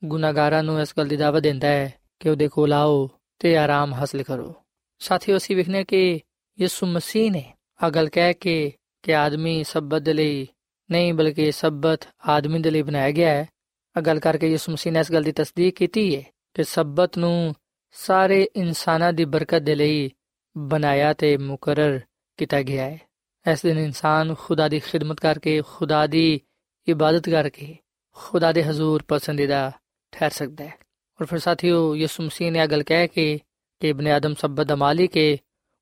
ਗੁਨਾਹਗਾਰਾਂ 0.02 0.64
ਨੂੰ 0.64 0.80
ਇਸ 0.82 0.94
ਗੱਲ 0.98 1.08
ਦੀ 1.08 1.16
ਦਾਵਤ 1.18 1.44
ਦਿੰਦਾ 1.44 1.68
ਹੈ 1.68 1.92
ਕਿ 2.20 2.30
ਉਹਦੇ 2.30 2.48
ਕੋਲ 2.48 2.74
ਆਓ 2.74 3.10
ਤੇ 3.40 3.56
ਆਰਾਮ 3.58 3.94
ਹਾਸਲ 3.94 4.24
ਕਰੋ 4.24 4.54
ਸਾਥੀਓ 5.02 5.38
ਅਸੀਂ 5.38 5.56
ਵਿਖਨੇ 5.56 5.84
ਕਿ 5.84 6.20
ਯਿਸੂ 6.58 6.86
ਮਸੀਹ 6.86 7.32
ਨੇ 7.32 7.44
ਆ 7.84 7.90
ਗੱਲ 7.90 8.10
ਕਹਿ 8.10 8.34
ਕੇ 8.34 8.72
ਕਿ 9.04 9.16
ਆਦਮੀ 9.16 9.64
ਸਬਤ 9.64 10.02
ਦੇ 10.02 10.14
ਲਈ 10.14 10.48
ਨਹੀਂ 10.90 11.14
ਬਲਕਿ 11.14 11.52
ਸਬਤ 11.52 12.08
ਆਦਮੀ 12.28 12.60
ਦੇ 12.60 12.72
ਲਈ 12.72 12.82
ਬਣਾਇਆ 12.82 13.12
ਗਿਆ 13.12 13.30
ਹੈ 13.30 13.48
ਆ 13.96 14.02
ਗੱਲ 14.02 14.20
ਕਰਕੇ 14.20 14.52
ਯਿਸੂ 14.52 14.72
ਮਸੀਹ 14.72 14.94
ਨੇ 14.94 15.00
ਇਸ 15.00 15.12
ਗੱਲ 15.12 15.24
ਦੀ 15.24 15.32
ਤਸਦੀਕ 15.32 15.76
ਕੀਤੀ 15.76 16.16
ਹੈ 16.16 16.24
ਕਿ 16.56 16.64
ਸਬਤ 16.64 17.18
ਨੂੰ 17.18 17.54
ਸਾਰੇ 17.96 18.42
ਇਨਸਾਨਾਂ 18.56 19.14
ਦੀ 19.14 19.26
ਬਰਕਤ 19.26 19.62
ਦੇ 19.62 19.76
ਲਈ 19.76 20.10
ਬਣਾਇਆ 20.58 21.14
ਤੇ 21.14 21.36
ਮੁਕਰਰ 21.38 22.00
ਕੀਤਾ 22.40 22.62
ਗਿਆ 22.62 22.90
ਹੈ 22.90 23.52
ਇਸ 23.52 23.62
ਦਿਨ 23.62 23.78
ਇਨਸਾਨ 23.78 24.36
ਖੁਦਾ 24.36 24.68
ਦੀ 24.68 24.80
ਖਿਦਮਤ 24.80 25.20
ਕਰਕੇ 25.20 25.62
ਖੁਦਾ 25.68 26.08
ਦੀ 26.08 26.40
ਇਬਾਦਤ 26.88 27.30
ਕਰਕੇ 27.30 27.76
ਖੁਦਾ 28.17 28.53
ਦੇ 28.53 28.63
ਹਜ਼ੂਰ 28.65 29.03
ਪਸੰਦੀਦਾ 29.09 29.71
ਠਹਿਰ 30.13 30.31
ਸਕਦਾ 30.31 30.65
ਹੈ 30.65 30.77
ਔਰ 31.21 31.27
ਫਿਰ 31.27 31.39
ਸਾਥੀਓ 31.39 31.95
ਯਿਸੂ 31.95 32.23
ਮਸੀਹ 32.23 32.53
ਨੇ 32.53 32.63
ਇਹ 32.63 32.69
ਗੱਲ 32.69 32.83
ਕਹਿ 32.83 33.09
ਕੇ 33.09 33.39
ਕਿ 33.81 33.89
ਇਬਨ 33.89 34.09
ਆਦਮ 34.09 34.35
ਸਬਤ 34.35 34.67
ਦਾ 34.67 34.77
ਮਾਲਿਕ 34.77 35.17
ਹੈ 35.17 35.37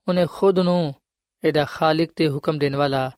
ਉਹਨੇ 0.09 0.27
ਖੁਦ 0.31 0.59
ਨੂੰ 0.59 0.95
ਇਹਦਾ 1.45 1.65
ਖਾਲਿਕ 1.65 2.13
ਤੇ 2.17 2.29
ਹੁਕਮ 2.29 2.59
ਦੇਣ 2.59 2.77
ਵਾਲਾ 2.77 3.11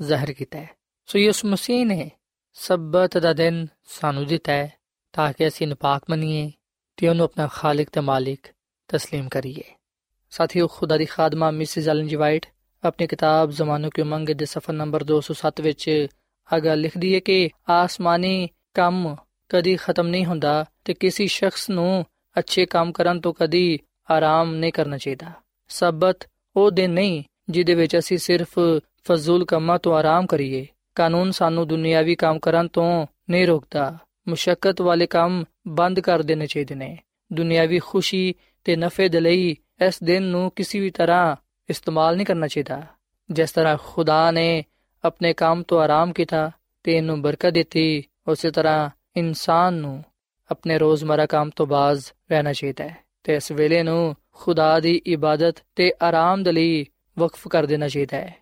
ਜ਼ਾਹਿਰ 0.00 0.32
ਕੀਤਾ 0.32 0.58
ਹੈ 0.58 0.68
ਸੋ 1.08 1.18
ਯਿਸੂ 1.18 1.48
ਮਸੀਹ 1.48 1.86
ਨੇ 1.86 2.10
ਸਬਤ 2.56 3.18
ਦਾ 3.18 3.32
ਦਿਨ 3.32 3.66
ਸਾਨੂੰ 3.84 4.26
ਦਿੱਤਾ 4.26 4.52
ਹੈ 4.52 4.70
ਤਾਂ 5.12 5.32
ਕਿ 5.32 5.48
ਅਸੀਂ 5.48 5.66
ਨਪਾਕ 5.66 6.02
ਮੰਨੀਏ 6.10 6.50
ਤੇ 6.98 7.08
ਉਹਨੂੰ 7.08 7.24
ਆਪਣਾ 7.24 7.46
ਖਾਲਿਕ 7.46 7.90
ਤੇ 7.90 8.00
ਮਾਲਿਕ 8.00 8.46
تسلیم 8.90 9.28
ਕਰੀਏ 9.28 9.62
ਸਾਥੀਓ 10.32 10.66
ਖੁਦਾ 10.66 10.96
ਦੀ 10.96 11.04
ਖਾਦਮਾ 11.04 11.50
ਮਿਸਿਸ 11.50 11.88
ਐਲਨ 11.88 12.06
ਜੀ 12.08 12.16
ਵਾਈਟ 12.16 12.46
ਆਪਣੀ 12.84 13.06
ਕਿਤਾਬ 13.06 13.50
ਜ਼ਮਾਨੋ 13.50 13.90
ਕੀ 13.90 14.02
ਉਮੰਗ 14.02 14.28
ਦੇ 14.28 14.44
ਸਫਾ 14.44 14.72
ਨੰਬਰ 14.72 15.04
207 15.12 15.62
ਵਿੱਚ 15.62 16.08
ਅਗਾ 16.56 16.74
ਲਿਖਦੀ 16.74 17.14
ਹੈ 17.14 17.20
ਕਿ 17.20 17.50
ਆਸਮਾਨੀ 17.68 18.48
ਕੰਮ 18.77 19.15
ਕਦੀ 19.49 19.75
ਖਤਮ 19.75 20.07
ਨਹੀਂ 20.07 20.25
ਹੁੰਦਾ 20.25 20.65
ਤੇ 20.85 20.93
ਕਿਸੇ 20.93 21.27
ਸ਼ਖਸ 21.27 21.69
ਨੂੰ 21.69 22.05
ਅੱਛੇ 22.39 22.65
ਕੰਮ 22.65 22.91
ਕਰਨ 22.91 23.19
ਤੋਂ 23.19 23.33
ਕਦੀ 23.33 23.79
ਆਰਾਮ 24.11 24.55
ਨਹੀਂ 24.55 24.73
ਕਰਨਾ 24.73 24.97
ਚਾਹੀਦਾ। 24.97 25.31
ਸਬਤ 25.67 26.17
ਉਹ 26.55 26.71
ਦਿਨ 26.71 26.91
ਨਹੀਂ 26.91 27.23
ਜਿਹਦੇ 27.49 27.75
ਵਿੱਚ 27.75 27.97
ਅਸੀਂ 27.97 28.17
ਸਿਰਫ 28.17 28.59
ਫਜ਼ੂਲ 29.03 29.45
ਕੰਮਾਂ 29.45 29.79
ਤੋਂ 29.79 29.95
ਆਰਾਮ 29.95 30.25
ਕਰੀਏ। 30.25 30.67
ਕਾਨੂੰਨ 30.95 31.31
ਸਾਨੂੰ 31.31 31.67
ਦੁਨਿਆਵੀ 31.67 32.15
ਕੰਮ 32.15 32.39
ਕਰਨ 32.39 32.67
ਤੋਂ 32.67 33.07
ਨਹੀਂ 33.29 33.47
ਰੋਕਦਾ। 33.47 33.97
ਮੁਸ਼ਕਲ 34.27 34.73
ਵਾਲੇ 34.81 35.07
ਕੰਮ 35.07 35.43
ਬੰਦ 35.67 35.99
ਕਰ 35.99 36.21
ਦੇਣੇ 36.21 36.47
ਚਾਹੀਦੇ 36.47 36.75
ਨੇ। 36.75 36.97
ਦੁਨਿਆਵੀ 37.33 37.79
ਖੁਸ਼ੀ 37.79 38.33
ਤੇ 38.63 38.75
ਨਫੇ 38.75 39.09
ਦੇ 39.09 39.19
ਲਈ 39.19 39.55
ਇਸ 39.87 40.03
ਦਿਨ 40.03 40.23
ਨੂੰ 40.23 40.51
ਕਿਸੇ 40.55 40.79
ਵੀ 40.79 40.89
ਤਰ੍ਹਾਂ 40.89 41.35
ਇਸਤੇਮਾਲ 41.69 42.15
ਨਹੀਂ 42.15 42.27
ਕਰਨਾ 42.27 42.47
ਚਾਹੀਦਾ। 42.47 42.83
ਜਿਸ 43.31 43.51
ਤਰ੍ਹਾਂ 43.51 43.77
ਖੁਦਾ 43.85 44.31
ਨੇ 44.31 44.63
ਆਪਣੇ 45.05 45.33
ਕੰਮ 45.33 45.63
ਤੋਂ 45.63 45.81
ਆਰਾਮ 45.81 46.13
ਕੀਤਾ 46.13 46.51
ਤੇ 46.83 46.97
ਇਹਨੂੰ 46.97 47.21
ਬਰਕਤ 47.21 47.49
ਦਿੱਤੀ 47.49 48.03
ਉਸੇ 48.27 48.51
ਤਰ੍ਹਾਂ 48.51 48.89
ਇਨਸਾਨ 49.15 49.73
ਨੂੰ 49.73 50.03
ਆਪਣੇ 50.51 50.77
ਰੋਜ਼ਮਰਾ 50.77 51.25
ਕੰਮ 51.25 51.49
ਤੋਂ 51.55 51.67
ਬਾਜ਼ 51.67 52.05
ਰਹਿਣਾ 52.31 52.53
ਚਾਹੀਦਾ 52.53 52.83
ਹੈ 52.83 52.97
ਤੇ 53.23 53.35
ਇਸ 53.35 53.51
ਵੇਲੇ 53.51 53.83
ਨੂੰ 53.83 54.15
ਖੁਦਾ 54.31 54.79
ਦੀ 54.79 55.01
ਇਬਾਦਤ 55.05 55.55
ਤੇ 55.75 55.93
ਆਰਾਮ 56.03 56.43
ਦੇ 56.43 56.51
ਲਈ 56.51 56.85
ਵਕਫ 57.19 57.47
ਕਰ 57.47 57.65
ਦੇਣਾ 57.65 57.87
ਚਾਹੀਦਾ 57.87 58.17
ਹੈ। 58.17 58.35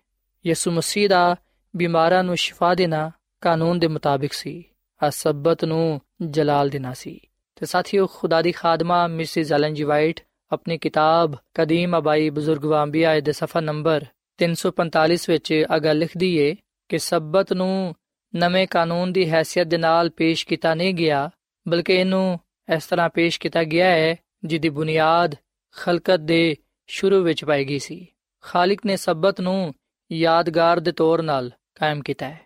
ਯਿਸੂ 0.46 0.70
ਮਸੀਹ 0.70 1.08
ਦਾ 1.08 1.36
ਬਿਮਾਰਾਂ 1.76 2.24
ਨੂੰ 2.24 2.36
ਸ਼ਿਫਾ 2.36 2.74
ਦੇਣਾ 2.74 3.10
ਕਾਨੂੰਨ 3.40 3.78
ਦੇ 3.78 3.86
ਮੁਤਾਬਿਕ 3.86 4.32
ਸੀ 4.32 4.64
ਆ 5.02 5.10
ਸਬਤ 5.10 5.64
ਨੂੰ 5.64 6.00
ਜਲਾਲ 6.22 6.68
ਦੇਣਾ 6.68 6.94
ਸੀ। 6.94 7.20
ਤੇ 7.56 7.66
ਸਾਥੀਓ, 7.66 8.06
ਖੁਦਾ 8.06 8.42
ਦੀ 8.42 8.52
ਖਾਦਮਾ 8.52 9.06
ਮਿਸਿਸ 9.06 9.52
ਐਲਨ 9.52 9.74
ਜੀ 9.74 9.82
ਵਾਈਟ 9.82 10.20
ਆਪਣੀ 10.52 10.78
ਕਿਤਾਬ 10.78 11.34
ਕਦੀਮ 11.54 11.98
ਅਬਾਈ 11.98 12.30
ਬਜ਼ੁਰਗ 12.30 12.64
ਵਾਂਬੀਆ 12.64 13.20
ਦੇ 13.20 13.32
ਸਫਾ 13.32 13.60
ਨੰਬਰ 13.60 14.04
345 14.38 15.26
ਵਿੱਚ 15.28 15.64
ਅਗਾ 15.76 15.92
ਲਿਖਦੀ 15.92 16.36
ਏ 16.36 16.56
ਕਿ 16.88 16.98
ਸਬਤ 16.98 17.52
ਨੂੰ 17.52 17.94
ਨਵੇਂ 18.34 18.66
ਕਾਨੂੰਨ 18.66 19.12
ਦੀ 19.12 19.32
ਹیثیت 19.32 19.68
ਦੇ 19.68 19.76
ਨਾਲ 19.76 20.10
ਪੇਸ਼ 20.10 20.46
ਕੀਤਾ 20.46 20.74
ਨਹੀਂ 20.74 20.94
ਗਿਆ, 20.94 21.30
ਬਲਕਿ 21.68 21.94
ਇਹਨੂੰ 21.94 22.40
ਇਸ 22.76 22.86
ਤਰ੍ਹਾਂ 22.86 23.08
ਪੇਸ਼ 23.08 23.40
ਕੀਤਾ 23.40 23.64
ਗਿਆ 23.64 23.86
ਹੈ, 23.86 24.16
ਜਿਹਦੀ 24.44 24.68
ਬੁਨਿਆਦ 24.68 25.34
ਖਲਕਤ 25.76 26.20
ਦੇ 26.20 26.56
ਸ਼ੁਰੂ 26.86 27.22
ਵਿੱਚ 27.22 27.44
ਪਾਈ 27.44 27.64
ਗਈ 27.64 27.78
ਸੀ। 27.78 28.06
ਖਾਲਕ 28.42 28.78
ਨੇ 28.86 28.96
ਸਬਤ 28.96 29.40
ਨੂੰ 29.40 29.74
ਯਾਦਗਾਰ 30.12 30.80
ਦੇ 30.80 30.92
ਤੌਰ 30.92 31.22
ਨਾਲ 31.22 31.50
ਕਾਇਮ 31.74 32.02
ਕੀਤਾ 32.02 32.28
ਹੈ। 32.28 32.40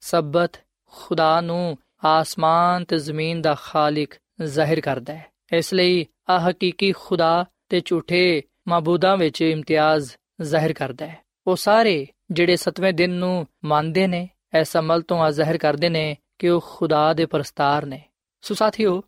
ਸਬਤ 0.00 0.52
ਖੁਦਾ 0.84 1.40
ਨੂੰ 1.40 1.78
ਆਸਮਾਨ 2.04 2.84
ਤੇ 2.84 2.98
ਜ਼ਮੀਨ 2.98 3.42
ਦਾ 3.42 3.54
ਖਾਲਕ 3.54 4.08
ਜ਼ਾਹਿਰ 4.42 4.80
ਕਰਦਾ 4.80 5.14
ਹੈ। 5.14 5.26
ਇਸ 5.52 5.74
ਲਈ 5.74 6.06
ਆ 6.30 6.50
ਹਕੀਕੀ 6.50 6.92
ਖੁਦਾ 6.92 7.44
ਤੇ 7.68 7.82
ਝੂਠੇ 7.84 8.42
ਮਾਬੂਦਾਂ 8.68 9.16
ਵਿੱਚ 9.16 9.42
ਇਮਤੀਆਜ਼ 9.42 10.12
ਜ਼ਾਹਿਰ 10.42 10.72
ਕਰਦਾ 10.72 11.06
ਹੈ। 11.06 11.18
ਉਹ 11.46 11.56
ਸਾਰੇ 11.56 12.06
ਜਿਹੜੇ 12.30 12.56
7ਵੇਂ 12.56 12.92
ਦਿਨ 12.92 13.10
ਨੂੰ 13.10 13.46
ਮੰਨਦੇ 13.64 14.06
ਨੇ 14.06 14.28
ਇਸ 14.58 14.76
ਅਮਲ 14.76 15.02
ਤੋਂ 15.02 15.20
ਆ 15.20 15.30
ਜ਼ਾਹਿਰ 15.30 15.58
ਕਰਦੇ 15.58 15.88
ਨੇ 15.88 16.16
ਕਿ 16.38 16.48
ਉਹ 16.48 16.64
ਖੁਦਾ 16.66 17.12
ਦੇ 17.12 17.26
ਪਰਸਤਾਰ 17.26 17.86
ਨੇ। 17.86 18.02
ਸੋ 18.40 18.54
ਸਾਥੀਓ 18.54 19.02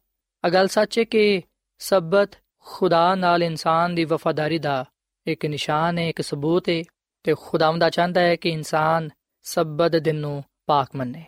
ਅਗਲ 0.47 0.69
ਸੱਚ 0.69 0.99
ਹੈ 0.99 1.05
ਕਿ 1.05 1.43
ਸਬਤ 1.79 2.31
ਖੁਦਾ 2.59 3.15
ਨਾਲ 3.15 3.43
ਇਨਸਾਨ 3.43 3.95
ਦੀ 3.95 4.05
ਵਫਾਦਾਰੀ 4.05 4.59
ਦਾ 4.59 4.85
ਇੱਕ 5.27 5.47
ਨਿਸ਼ਾਨ 5.47 5.99
ਹੈ, 5.99 6.09
ਇੱਕ 6.09 6.23
ਸਬੂਤ 6.23 6.69
ਹੈ 6.69 6.83
ਤੇ 7.23 7.35
ਖੁਦਾਵੰਦਾ 7.41 7.91
ਚਾਹੁੰਦਾ 7.91 8.21
ਹੈ 8.21 8.37
ਕਿ 8.37 8.49
ਇਨਸਾਨ 8.49 9.11
ਸਬਤ 9.43 9.97
ਦਿਨ 9.97 10.17
ਨੂੰ 10.17 10.45
ਪਾਕ 10.67 10.89
ਮੰਨੇ। 10.97 11.25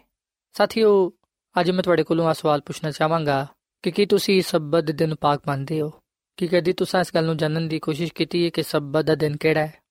ਸਾਥੀਓ, 0.52 1.12
ਅੱਜ 1.60 1.70
ਮੈਂ 1.70 1.82
ਤੁਹਾਡੇ 1.82 2.02
ਕੋਲੋਂ 2.02 2.28
ਆ 2.28 2.32
ਸਵਾਲ 2.32 2.60
ਪੁੱਛਣਾ 2.60 2.90
ਚਾਹਾਂਗਾ 2.90 3.46
ਕਿ 3.82 3.90
ਕੀ 3.90 4.06
ਤੁਸੀਂ 4.06 4.42
ਸਬਤ 4.42 4.84
ਦੇ 4.84 4.92
ਦਿਨ 4.92 5.14
ਪਾਕ 5.14 5.42
ਮੰਨਦੇ 5.48 5.80
ਹੋ? 5.80 5.92
ਕੀ 6.36 6.48
ਕਦੀ 6.48 6.72
ਤੁਸੀਂ 6.72 7.00
ਇਸ 7.00 7.14
ਗੱਲ 7.14 7.24
ਨੂੰ 7.24 7.36
ਜਾਣਨ 7.36 7.68
ਦੀ 7.68 7.78
ਕੋਸ਼ਿਸ਼ 7.78 8.12
ਕੀਤੀ 8.12 8.44
ਹੈ 8.44 8.50
ਕਿ 8.50 8.62
ਸਬਤ 8.62 9.04
ਦਾ 9.04 9.14
ਦਿਨ 9.14 9.36
ਕਿਹੜਾ 9.36 9.66
ਹੈ? 9.66 9.83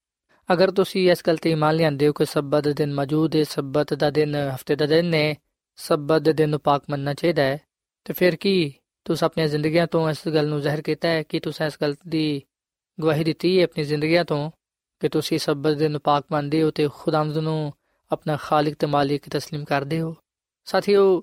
ਅਗਰ 0.53 0.71
ਤੁਸੀਂ 0.71 1.11
ਇਸ 1.11 1.23
ਗੱਲ 1.27 1.37
ਤੇ 1.37 1.51
ਇਮਾਨ 1.51 1.75
ਲਿਆਂਦੇ 1.75 2.09
ਹੋ 2.09 2.13
ਕਿ 2.13 2.25
ਸਬਤ 2.25 2.65
ਦਾ 2.65 2.73
ਦਿਨ 2.73 2.95
ਮੌਜੂਦ 2.95 3.37
ਹੈ 3.37 3.43
ਸਬਤ 3.45 3.95
ਦਾ 3.95 4.11
ਦਿਨ 4.11 4.37
ਹਫਤੇ 4.55 4.77
ਦਾ 4.77 4.87
ਦਿਨ 4.87 5.15
ਹੈ 5.15 5.35
ਸਬਤ 5.77 6.23
ਦੇ 6.23 6.33
ਦਿਨ 6.33 6.51
ਨੂੰ 6.51 6.61
ਪਾਕ 6.61 6.85
ਮੰਨਣਾ 6.91 7.15
ਚਾਹੀਦਾ 7.15 7.43
ਹੈ 7.43 7.59
ਤੇ 8.05 8.13
ਫਿਰ 8.13 8.37
ਕੀ 8.37 8.73
ਤੁਸੀਂ 9.05 9.27
ਆਪਣੀਆਂ 9.27 9.49
ਜ਼ਿੰਦਗੀਆਂ 9.49 9.87
ਤੋਂ 9.87 10.11
ਇਸ 10.11 10.29
ਗੱਲ 10.29 10.49
ਨੂੰ 10.49 10.61
ਜ਼ਾਹਿਰ 10.61 10.83
ਕੀਤਾ 10.83 11.09
ਹੈ 11.09 11.23
ਕਿ 11.23 11.41
ਤੁਸੀਂ 11.41 11.67
ਇਸ 11.67 11.79
ਗੱਲ 11.83 11.95
ਦੀ 12.09 12.43
ਗਵਾਹੀ 13.01 13.25
ਦਿੱਤੀ 13.25 13.59
ਹੈ 13.59 13.65
ਆਪਣੀ 13.65 13.85
ਜ਼ਿੰਦਗੀਆਂ 13.85 14.25
ਤੋਂ 14.25 14.51
ਕਿ 15.01 15.09
ਤੁਸੀਂ 15.09 15.39
ਸਬਤ 15.39 15.77
ਦੇ 15.77 15.89
ਨੂੰ 15.89 16.01
ਪਾਕ 16.01 16.25
ਮੰਨਦੇ 16.33 16.63
ਹੋ 16.63 16.71
ਤੇ 16.71 16.89
ਖੁਦਾਵੰਦ 16.89 17.39
ਨੂੰ 17.39 17.73
ਆਪਣਾ 18.11 18.37
ਖਾਲਕ 18.37 18.75
ਤੇ 18.75 18.87
ਮਾਲਿਕ 18.87 19.37
تسلیم 19.37 19.65
ਕਰਦੇ 19.65 20.01
ਹੋ 20.01 20.15
ਸਾਥੀਓ 20.65 21.23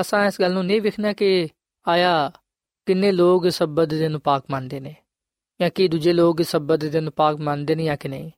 ਅਸਾਂ 0.00 0.26
ਇਸ 0.26 0.40
ਗੱਲ 0.40 0.52
ਨੂੰ 0.52 0.64
ਨਹੀਂ 0.66 0.80
ਵਿਖਣਾ 0.80 1.12
ਕਿ 1.12 1.48
ਆਇਆ 1.86 2.30
ਕਿੰਨੇ 2.86 3.12
ਲੋਕ 3.12 3.48
ਸਬਤ 3.48 3.88
ਦੇ 3.88 4.08
ਨੂੰ 4.08 4.20
ਪਾਕ 4.20 4.44
ਮੰਨਦੇ 4.50 4.80
ਨੇ 4.80 4.94
ਜਾਂ 5.60 5.70
ਕਿ 5.70 5.88
ਦੂਜੇ 5.88 6.12
ਲੋਕ 6.12 6.42
ਸਬਤ 6.42 6.84
ਦੇ 6.84 7.00
ਨੂੰ 7.00 7.12
ਪਾਕ 7.12 7.36
ਮੰਨਦੇ 7.36 7.74
ਨਹੀਂ 7.74 7.86
ਜਾਂ 7.86 7.96
ਕਿ 7.96 8.08
ਨਹੀਂ 8.08 8.30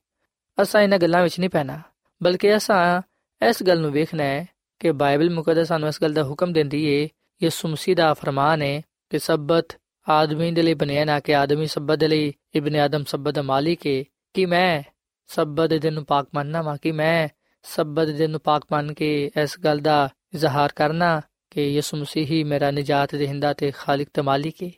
ਅਸਾਂ 0.58 0.80
ਇਹਨਾਂ 0.82 0.98
ਗੱਲਾਂ 0.98 1.22
ਵਿੱਚ 1.22 1.38
ਨਹੀਂ 1.40 1.50
ਪੈਣਾ, 1.50 1.80
ਬਲਕਿ 2.22 2.56
ਅਸਾਂ 2.56 3.02
ਇਸ 3.40 3.62
ਗੱਲ 3.62 3.80
ਨੂੰ 3.80 3.90
ਵੇਖਣਾ 3.92 4.24
ਹੈ 4.24 4.46
ਕਿ 4.80 4.92
ਬਾਈਬਲ 4.92 5.30
ਮੁਕੱਦਸ 5.30 5.68
ਸਾਨੂੰ 5.68 5.88
ਇਸ 5.88 6.02
ਗੱਲ 6.02 6.12
ਦਾ 6.12 6.22
ਹੁਕਮ 6.22 6.52
ਦਿੰਦੀ 6.52 6.84
ਏ, 6.84 7.08
ਯਿਸੂ 7.42 7.68
ਮਸੀਹ 7.68 7.96
ਦਾ 7.96 8.12
ਫਰਮਾਨ 8.14 8.62
ਹੈ 8.62 8.80
ਕਿ 9.10 9.18
ਸਬਤ 9.18 9.76
ਆਦਮੀ 10.06 10.50
ਦੇ 10.52 10.62
ਲਈ 10.62 10.74
ਬਣਿਆ 10.74 11.04
ਨਾ 11.04 11.20
ਕਿ 11.20 11.34
ਆਦਮੀ 11.36 11.66
ਸਬਤ 11.66 11.98
ਦੇ 11.98 12.08
ਲਈ, 12.08 12.32
ਇਬਨ 12.54 12.76
ਆਦਮ 12.76 13.04
ਸਬਤ 13.04 13.34
ਦਾ 13.34 13.42
ਮਾਲਿਕ 13.42 13.86
ਹੈ 13.86 14.02
ਕਿ 14.34 14.46
ਮੈਂ 14.46 14.82
ਸਬਤ 15.26 15.68
ਦੇ 15.70 15.78
ਦਿਨ 15.78 15.94
ਨੂੰ 15.94 16.04
ਪਾਕ 16.04 16.28
ਮੰਨਣਾ 16.34 16.62
ਵਾ? 16.62 16.76
ਕਿ 16.76 16.92
ਮੈਂ 16.92 17.28
ਸਬਤ 17.64 18.06
ਦੇ 18.06 18.12
ਦਿਨ 18.12 18.30
ਨੂੰ 18.30 18.40
ਪਾਕ 18.40 18.62
ਮੰਨ 18.72 18.92
ਕੇ 18.94 19.30
ਇਸ 19.42 19.58
ਗੱਲ 19.60 19.78
ਦਾ 19.78 20.08
ਇਜ਼ਹਾਰ 20.34 20.72
ਕਰਨਾ 20.76 21.20
ਕਿ 21.50 21.62
ਯਿਸੂ 21.68 21.96
ਮਸੀਹ 21.96 22.26
ਹੀ 22.26 22.44
ਮੇਰਾ 22.44 22.70
ਨਜਾਤ 22.70 23.14
ਦੇਹਿੰਦਾ 23.14 23.52
ਤੇ 23.52 23.70
ਖਾਲਕ 23.70 24.08
ਤੇ 24.14 24.22
ਮਾਲਿਕ 24.22 24.62
ਏ? 24.62 24.70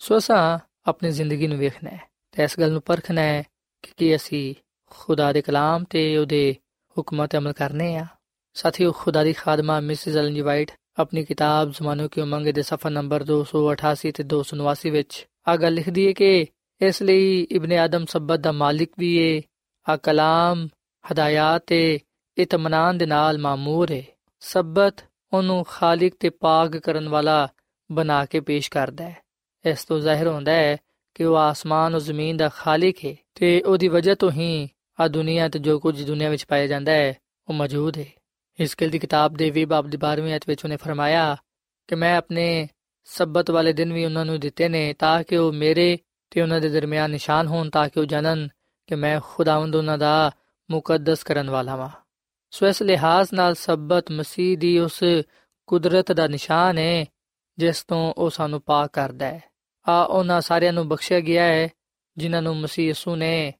ਸੋ 0.00 0.18
ਅਸਾਂ 0.18 0.58
ਆਪਣੀ 0.86 1.10
ਜ਼ਿੰਦਗੀ 1.10 1.46
ਨੂੰ 1.46 1.58
ਵੇਖਣਾ 1.58 1.90
ਹੈ 1.90 2.00
ਤੇ 2.32 2.44
ਇਸ 2.44 2.58
ਗੱਲ 2.60 2.72
ਨੂੰ 2.72 2.82
ਪਰਖਣਾ 2.82 3.20
ਹੈ 3.20 3.42
ਕਿ 3.82 3.92
ਕੀ 3.96 4.14
ਅਸੀਂ 4.16 4.54
ਖੁਦਾ 4.90 5.32
ਦੇ 5.32 5.42
ਕਲਾਮ 5.42 5.84
ਤੇ 5.84 6.16
ਉਹਦੇ 6.16 6.56
ਹੁਕਮਾਂ 6.98 7.28
ਤੇ 7.28 7.38
ਅਮਲ 7.38 7.52
ਕਰਨੇ 7.52 7.96
ਆ। 7.96 8.06
ਸਾਥੀਓ, 8.54 8.92
ਖੁਦਾ 8.92 9.24
ਦੀ 9.24 9.32
ਖਾਦਮਾ 9.32 9.80
ਮਿਸਿਸ 9.80 10.16
ਐਲਨ 10.16 10.34
ਜੀ 10.34 10.40
ਵਾਈਟ 10.40 10.70
ਆਪਣੀ 10.98 11.24
ਕਿਤਾਬ 11.24 11.70
ਜ਼ਮਾਨੋ 11.70 12.08
ਕੀ 12.08 12.20
ਉਮੰਗ 12.20 12.46
ਦੇ 12.46 12.62
ਸਫਾ 12.62 12.88
ਨੰਬਰ 12.88 13.24
288 13.32 14.10
ਤੇ 14.14 14.24
289 14.24 14.90
ਵਿੱਚ 14.90 15.26
ਆ 15.48 15.56
ਗੱਲ 15.56 15.74
ਲਿਖਦੀ 15.74 16.06
ਹੈ 16.06 16.12
ਕਿ 16.12 16.46
ਇਸ 16.80 17.02
ਲਈ 17.02 17.46
ਇਬਨ 17.50 17.72
ਆਦਮ 17.72 18.04
ਸਬਤ 18.04 18.40
ਦਾ 18.40 18.52
ਮਾਲਿਕ 18.52 18.92
ਵੀ 18.98 19.36
ਹੈ 19.36 19.42
ਆ 19.88 19.96
ਕਲਾਮ, 19.96 20.68
ਹਦਾਇਤ 21.12 21.62
ਤੇ 21.66 22.00
ਇਤਮਾਨਾਨ 22.38 22.98
ਦੇ 22.98 23.06
ਨਾਲ 23.06 23.38
ਮਾਮੂਰ 23.38 23.92
ਹੈ 23.92 24.02
ਸਬਤ 24.40 24.94
ਉਹਨੂੰ 25.32 25.64
ਖਾਲਿਕ 25.64 26.14
ਤੇ 26.20 26.30
ਪਾਕ 26.30 26.76
ਕਰਨ 26.76 27.08
ਵਾਲਾ 27.08 27.48
ਬਣਾ 27.92 28.24
ਕੇ 28.24 28.40
ਪੇਸ਼ 28.40 28.70
ਕਰਦਾ 28.70 29.04
ਹੈ 29.04 29.16
ਇਸ 29.64 29.84
ਤੋਂ 29.84 30.00
ਜ਼ਾਹਿਰ 30.00 30.26
ਹੁੰਦਾ 30.26 30.52
ਹੈ 30.52 30.76
ਕਿ 31.14 31.24
ਉਹ 31.24 31.36
ਆਸਮਾਨ 31.36 31.94
ਔਰ 31.94 32.00
ਜ਼ਮੀਨ 32.00 32.36
ਦਾ 32.36 32.48
ਖਾਲਿਕ 32.48 33.04
ਹੈ 33.04 33.16
ਤੇ 33.34 33.60
ਉਹਦੀ 33.60 33.88
ਵਜ੍ਹਾ 33.88 34.14
ਤੋਂ 34.14 34.30
ਹੀ 34.30 34.68
ਆ 35.00 35.08
ਦੁਨੀਆ 35.08 35.48
ਤੇ 35.48 35.58
ਜੋ 35.58 35.78
ਕੁਝ 35.78 36.04
ਦੁਨੀਆ 36.04 36.28
ਵਿੱਚ 36.28 36.46
ਪਾਇਆ 36.46 36.66
ਜਾਂਦਾ 36.66 36.92
ਹੈ, 36.92 37.14
ਉਹ 37.48 37.54
ਮੌਜੂਦ 37.54 37.98
ਹੈ। 37.98 38.04
ਹਿਸਕਲ 38.60 38.88
ਦੀ 38.88 38.98
ਕਿਤਾਬ 38.98 39.34
ਦੇ 39.34 39.50
ਵੀ 39.50 39.64
ਬਾਬ 39.64 39.86
ਦੀ 39.86 39.96
12ਵੀਂ 39.96 40.36
ਅਧ 40.36 40.40
ਵਿੱਚ 40.46 40.64
ਉਹਨੇ 40.64 40.76
ਫਰਮਾਇਆ 40.76 41.36
ਕਿ 41.88 41.94
ਮੈਂ 41.94 42.16
ਆਪਣੇ 42.16 42.68
ਸਬਤ 43.04 43.50
ਵਾਲੇ 43.50 43.72
ਦਿਨ 43.72 43.92
ਵੀ 43.92 44.04
ਉਹਨਾਂ 44.04 44.24
ਨੂੰ 44.24 44.40
ਦਿੱਤੇ 44.40 44.68
ਨੇ 44.68 44.92
ਤਾਂ 44.92 45.22
ਕਿ 45.22 45.36
ਉਹ 45.36 45.52
ਮੇਰੇ 45.52 45.98
ਤੇ 46.30 46.42
ਉਹਨਾਂ 46.42 46.60
ਦੇ 46.60 46.68
ਦਰਮਿਆਨ 46.68 47.10
ਨਿਸ਼ਾਨ 47.10 47.46
ਹੋਣ 47.46 47.70
ਤਾਂ 47.70 47.88
ਕਿ 47.88 48.00
ਉਹ 48.00 48.04
ਜਾਣਨ 48.04 48.48
ਕਿ 48.86 48.94
ਮੈਂ 48.94 49.20
ਖੁਦਾਵੰਦ 49.24 49.76
ਉਹਨਾਂ 49.76 49.98
ਦਾ 49.98 50.30
ਮੁਕੱਦਸ 50.70 51.22
ਕਰਨ 51.22 51.50
ਵਾਲਾ 51.50 51.76
ਹਾਂ 51.76 51.88
ਸੋ 52.50 52.66
ਇਸ 52.66 52.82
ਲਿਹਾਜ਼ 52.82 53.28
ਨਾਲ 53.34 53.54
ਸਬਤ 53.54 54.10
ਮਸੀਹ 54.10 54.58
ਦੀ 54.58 54.78
ਉਸ 54.78 55.04
ਕੁਦਰਤ 55.66 56.12
ਦਾ 56.12 56.26
ਨਿਸ਼ਾਨ 56.26 56.78
ਹੈ, 56.78 57.06
ਜਿਸ 57.58 57.84
ਤੋਂ 57.88 58.14
ਉਹ 58.18 58.30
ਸਾਨੂੰ 58.30 58.60
ਪਾਕ 58.60 58.90
ਕਰਦਾ 58.92 59.26
ਹੈ। 59.26 59.42
ਆ 59.88 60.02
ਉਹਨਾਂ 60.02 60.40
ਸਾਰਿਆਂ 60.40 60.72
ਨੂੰ 60.72 60.88
ਬਖਸ਼ਿਆ 60.88 61.20
ਗਿਆ 61.20 61.44
ਹੈ, 61.44 61.68
ਜਿਨ੍ਹਾਂ 62.16 62.42
ਨੂੰ 62.42 62.56
ਮਸੀਹ 62.56 62.90
ਯਸੂ 62.90 63.16
ਨੇ 63.16 63.54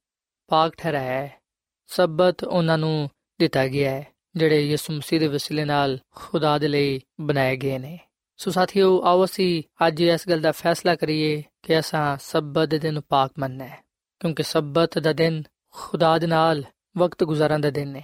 ਪਾਕ 0.50 0.76
ਠਹਿਰਾਇਆ 0.78 1.22
ਹੈ 1.22 1.40
ਸਬਤ 1.88 2.44
ਉਹਨਾਂ 2.44 2.78
ਨੂੰ 2.78 3.10
ਦਿੱਤਾ 3.40 3.68
ਗਿਆ 3.68 3.92
ਹੈ 3.92 4.06
ਜਿਹੜੇ 4.36 4.62
ਯਿਸੂ 4.62 4.94
ਮਸੀਹ 4.94 5.20
ਦੇ 5.20 5.28
ਵਸੀਲੇ 5.28 5.66
ਨਾਲ 5.66 5.98
ਖੁਦਾ 6.16 6.58
ਦੇ 6.58 6.68
ਲਈ 6.68 7.02
ਬਣਾਏ 7.22 7.58
ਗਏ 7.58 7.78
ਨੇ 7.78 8.00
ਸੋ 8.38 8.52
ਸਾਥੀਓ 8.52 9.02
ਆਓ 9.02 9.26
ਅਸੀਂ 9.26 9.64
ਅੱਜ 9.88 10.02
ਇਸ 10.02 10.30
ਗੱਲ 10.30 10.42
ਦਾ 10.42 10.52
ਫੈਸਲਾ 10.52 10.96
ਕਰੀਏ 10.96 11.44
ਕਿ 11.64 11.80
ਅਸਾਂ 11.80 12.18
ਸਬਤ 12.22 12.70
ਦੇ 12.70 12.80
ਦਿਨ 12.80 13.02
ਪਾਕ 13.02 13.32
ਮੰਨਣਾ 13.40 13.66
ਹੈ 13.66 13.84
ਕਿਉਂਕਿ 14.20 14.44
ਸਬਤ 14.44 15.00
ਦਾ 15.00 15.14
ਦਿਨ 15.14 15.44
ਖੁਦਾ 15.72 16.18
ਦੇ 16.18 16.28
ਨਾਲ 16.28 16.64
ਵਕਤ 16.98 17.24
ਗੁਜ਼ਾਰਨ 17.24 17.62
ਦਾ 17.62 17.70
ਦਿਨ 17.70 17.96
ਹੈ 17.96 18.04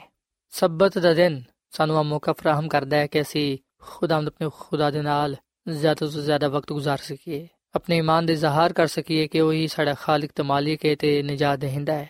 ਸਬਤ 0.54 0.98
ਦਾ 0.98 1.14
ਦਿਨ 1.14 1.44
ਸਾਨੂੰ 1.72 1.98
ਆ 1.98 2.04
ਮੌਕਾ 2.04 2.34
ਫਰਾਹਮ 2.34 2.68
ਕਰਦਾ 2.68 2.98
ਹੈ 2.98 3.08
ਕਿ 3.08 3.22
ਅਸੀਂ 3.22 3.58
ਖੁਦਾਵੰਦ 3.82 4.28
ਆਪਣੇ 4.28 4.50
ਖੁਦਾ 4.60 4.90
ਦੇ 4.92 5.02
ਨਾਲ 5.02 5.36
ਜ਼ਿਆਦਾ 5.70 6.08
ਤੋਂ 6.08 6.22
ਜ਼ਿਆਦਾ 6.22 6.48
ਵਕਤ 6.48 6.72
گزار 6.72 6.98
ਸਕੀਏ 6.98 7.48
ਆਪਣੇ 7.76 7.98
ਈਮਾਨ 7.98 8.26
ਦੇ 8.26 8.36
ਜ਼ਾਹਰ 8.36 8.74
ਕਰ 8.74 8.88
ਸਕੀਏ 8.88 9.28
ਕਿ 9.28 9.42
ਉਹ 9.42 9.52
ਹੀ 9.54 9.68
ਸਾਡਾ 9.68 9.94
ਖਾਲਕ 9.94 10.32
ਤੇ 10.36 10.44
ਮਾਲਿਕ 10.44 10.86
ਹੈ 10.86 10.96
ਤੇ 10.96 11.24
ਨਜਾਤ 11.24 11.60
ਦੇਹਿੰਦਾ 11.60 11.94
ਹੈ 11.94 12.10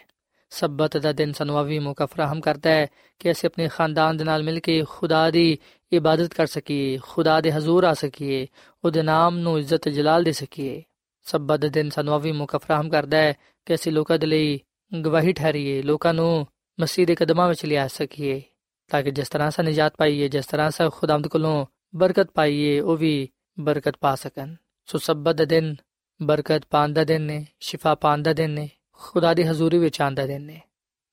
ਸਬਤ 0.57 0.97
ਦਾ 0.97 1.12
ਦਿਨ 1.12 1.33
ਸਾਨੂੰ 1.33 1.64
ਵੀ 1.64 1.79
ਮੌਕਾ 1.79 2.07
ਫਰਾਹਮ 2.07 2.40
ਕਰਦਾ 2.40 2.71
ਹੈ 2.71 2.87
ਕਿ 3.19 3.31
ਅਸੀਂ 3.31 3.49
ਆਪਣੇ 3.49 3.69
ਖਾਨਦਾਨ 3.69 4.16
ਦੇ 4.16 4.25
ਨਾਲ 4.25 4.42
ਮਿਲ 4.42 4.61
ਕੇ 4.61 4.85
ਖੁਦਾ 4.88 5.31
ਦੀ 5.31 5.59
ਇਬਾਦਤ 5.92 6.35
ਕਰ 6.35 6.47
ਸਕੀਏ, 6.47 6.99
ਖੁਦਾ 7.03 7.40
ਦੇ 7.40 7.53
ਹਜ਼ੂਰ 7.53 7.85
ਆ 7.85 7.95
ਸਕੀਏ, 7.95 8.47
ਉਹਦੇ 8.85 9.03
ਨਾਮ 9.03 9.38
ਨੂੰ 9.38 9.59
ਇੱਜ਼ਤ 9.59 9.88
ਜਲਾਲ 9.88 10.25
ਦੇ 10.25 10.33
ਸਕੀਏ। 10.33 10.83
ਸਬਤ 11.23 11.61
ਦਾ 11.61 11.69
ਦਿਨ 11.69 11.90
ਸਾਨੂੰ 11.90 12.21
ਵੀ 12.21 12.33
ਮੌਕਾ 12.33 12.59
ਫਰਾਹਮ 12.59 12.88
ਕਰਦਾ 12.88 13.16
ਹੈ 13.16 13.35
ਕਿ 13.66 13.75
ਅਸੀਂ 13.75 13.92
ਲੋਕਾਂ 13.92 14.19
ਦੇ 14.19 14.27
ਲਈ 14.27 14.61
ਗਵਾਹੀ 15.05 15.33
ਠਹਿਰੀਏ, 15.33 15.83
ਲੋਕਾਂ 15.83 16.14
ਨੂੰ 16.14 16.47
ਮਸੀਹ 16.81 17.07
ਦੇ 17.07 17.14
ਕਦਮਾਂ 17.14 17.49
ਵਿੱਚ 17.49 17.64
ਲਿਆ 17.64 17.88
ਸਕੀਏ, 17.88 18.42
ਤਾਂ 18.90 19.03
ਕਿ 19.03 19.11
ਜਿਸ 19.11 19.29
ਤਰ੍ਹਾਂ 19.29 19.51
ਸਾ 19.51 19.62
ਨਜਾਤ 19.62 19.95
ਪਾਈਏ, 19.99 20.29
ਜਿਸ 20.29 20.47
ਤਰ੍ਹਾਂ 20.47 20.71
ਸਾ 20.71 20.88
ਖੁਦਾਵੰਦ 20.88 21.27
ਕੋਲੋਂ 21.27 21.66
ਬਰਕਤ 21.95 22.31
ਪਾਈਏ, 22.35 22.81
ਉਹ 22.81 22.97
ਵੀ 22.97 23.29
ਬਰਕਤ 23.61 23.95
ਪਾ 24.01 24.14
ਸਕਣ। 24.14 24.55
ਸੋ 24.87 24.99
ਸਬਤ 24.99 25.37
ਦਾ 25.37 25.45
ਦਿਨ 25.45 25.77
ਬਰਕਤ 26.23 26.62
ਪਾਉਣ 26.71 26.92
ਦਾ 26.92 27.05
ਦਿਨ 27.05 27.23
ਨੇ, 27.23 27.47
ਸ਼ਿਫਾ 27.61 27.95
ਪਾਉਣ 27.95 28.23
ਦਾ 28.23 28.33
ਦਿਨ 28.33 28.51
ਨੇ। 28.51 28.71
ਖੁਦਾ 28.98 29.35
ਦੀ 29.35 29.42
ਹਜ਼ੂਰੀ 29.42 29.78
ਵਿੱਚ 29.78 30.00
ਆਂਦਾ 30.00 30.26
ਦਿਨ 30.26 30.42
ਨੇ 30.42 30.61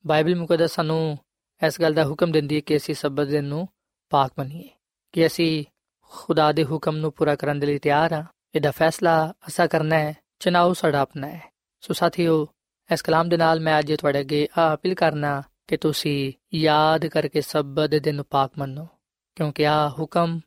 ਬਾਈਬਲ 0.07 0.35
ਮੁਕੱਦਸ 0.35 0.75
ਸਾਨੂੰ 0.75 1.17
ਇਸ 1.61 1.81
ਗੱਲ 1.81 1.93
ਦਾ 1.93 2.03
ਹੁਕਮ 2.05 2.31
ਦਿੰਦੀ 2.31 2.55
ਹੈ 2.55 2.59
ਕਿ 2.59 2.77
ਅਸੀਂ 2.77 2.95
ਸਬਤ 2.95 3.27
ਦਿਨ 3.27 3.45
ਨੂੰ 3.45 3.67
ਪਾਕ 4.09 4.31
ਮੰਨੀਏ, 4.39 4.69
ਕਿ 5.11 5.25
ਅਸੀਂ 5.27 5.63
ਖੁਦਾ 6.11 6.51
ਦੇ 6.51 6.63
ਹੁਕਮ 6.63 6.95
ਨੂੰ 6.95 7.11
ਪੂਰਾ 7.11 7.35
ਕਰਨ 7.35 7.59
ਦੇ 7.59 7.67
ਲਈ 7.67 7.79
ਤਿਆਰ 7.79 8.13
ਹਾਂ। 8.13 8.23
ਇਹਦਾ 8.55 8.71
ਫੈਸਲਾ 8.71 9.33
ਅਸਾ 9.47 9.67
ਕਰਨਾ 9.67 9.99
ਹੈ 9.99 10.13
ਚਨਾਉ 10.39 10.73
ਸਾਡਾ 10.73 10.99
ਆਪਣਾ 10.99 11.27
ਹੈ। 11.27 11.41
ਸੋ 11.83 11.93
ਸਾਥੀਓ, 11.93 12.47
ਇਸ 12.89 13.01
ਕਲਾਮ 13.01 13.29
ਦੇ 13.29 13.37
ਨਾਲ 13.37 13.59
ਮੈਂ 13.59 13.79
ਅੱਜ 13.79 13.93
ਤੁਹਾਡੇ 13.93 14.19
ਅੱਗੇ 14.19 14.47
ਆ 14.57 14.73
ਅਪੀਲ 14.73 14.93
ਕਰਨਾ 14.93 15.41
ਕਿ 15.67 15.77
ਤੁਸੀਂ 15.77 16.33
ਯਾਦ 16.53 17.05
ਕਰਕੇ 17.05 17.41
ਸਬਤ 17.41 17.89
ਦੇ 17.89 17.99
ਦਿਨ 17.99 18.15
ਨੂੰ 18.15 18.25
ਪਾਕ 18.29 18.51
ਮੰਨੋ, 18.57 18.87
ਕਿਉਂਕਿ 19.35 19.67
ਆ 19.67 19.89
ਹੁਕਮ 19.89 20.39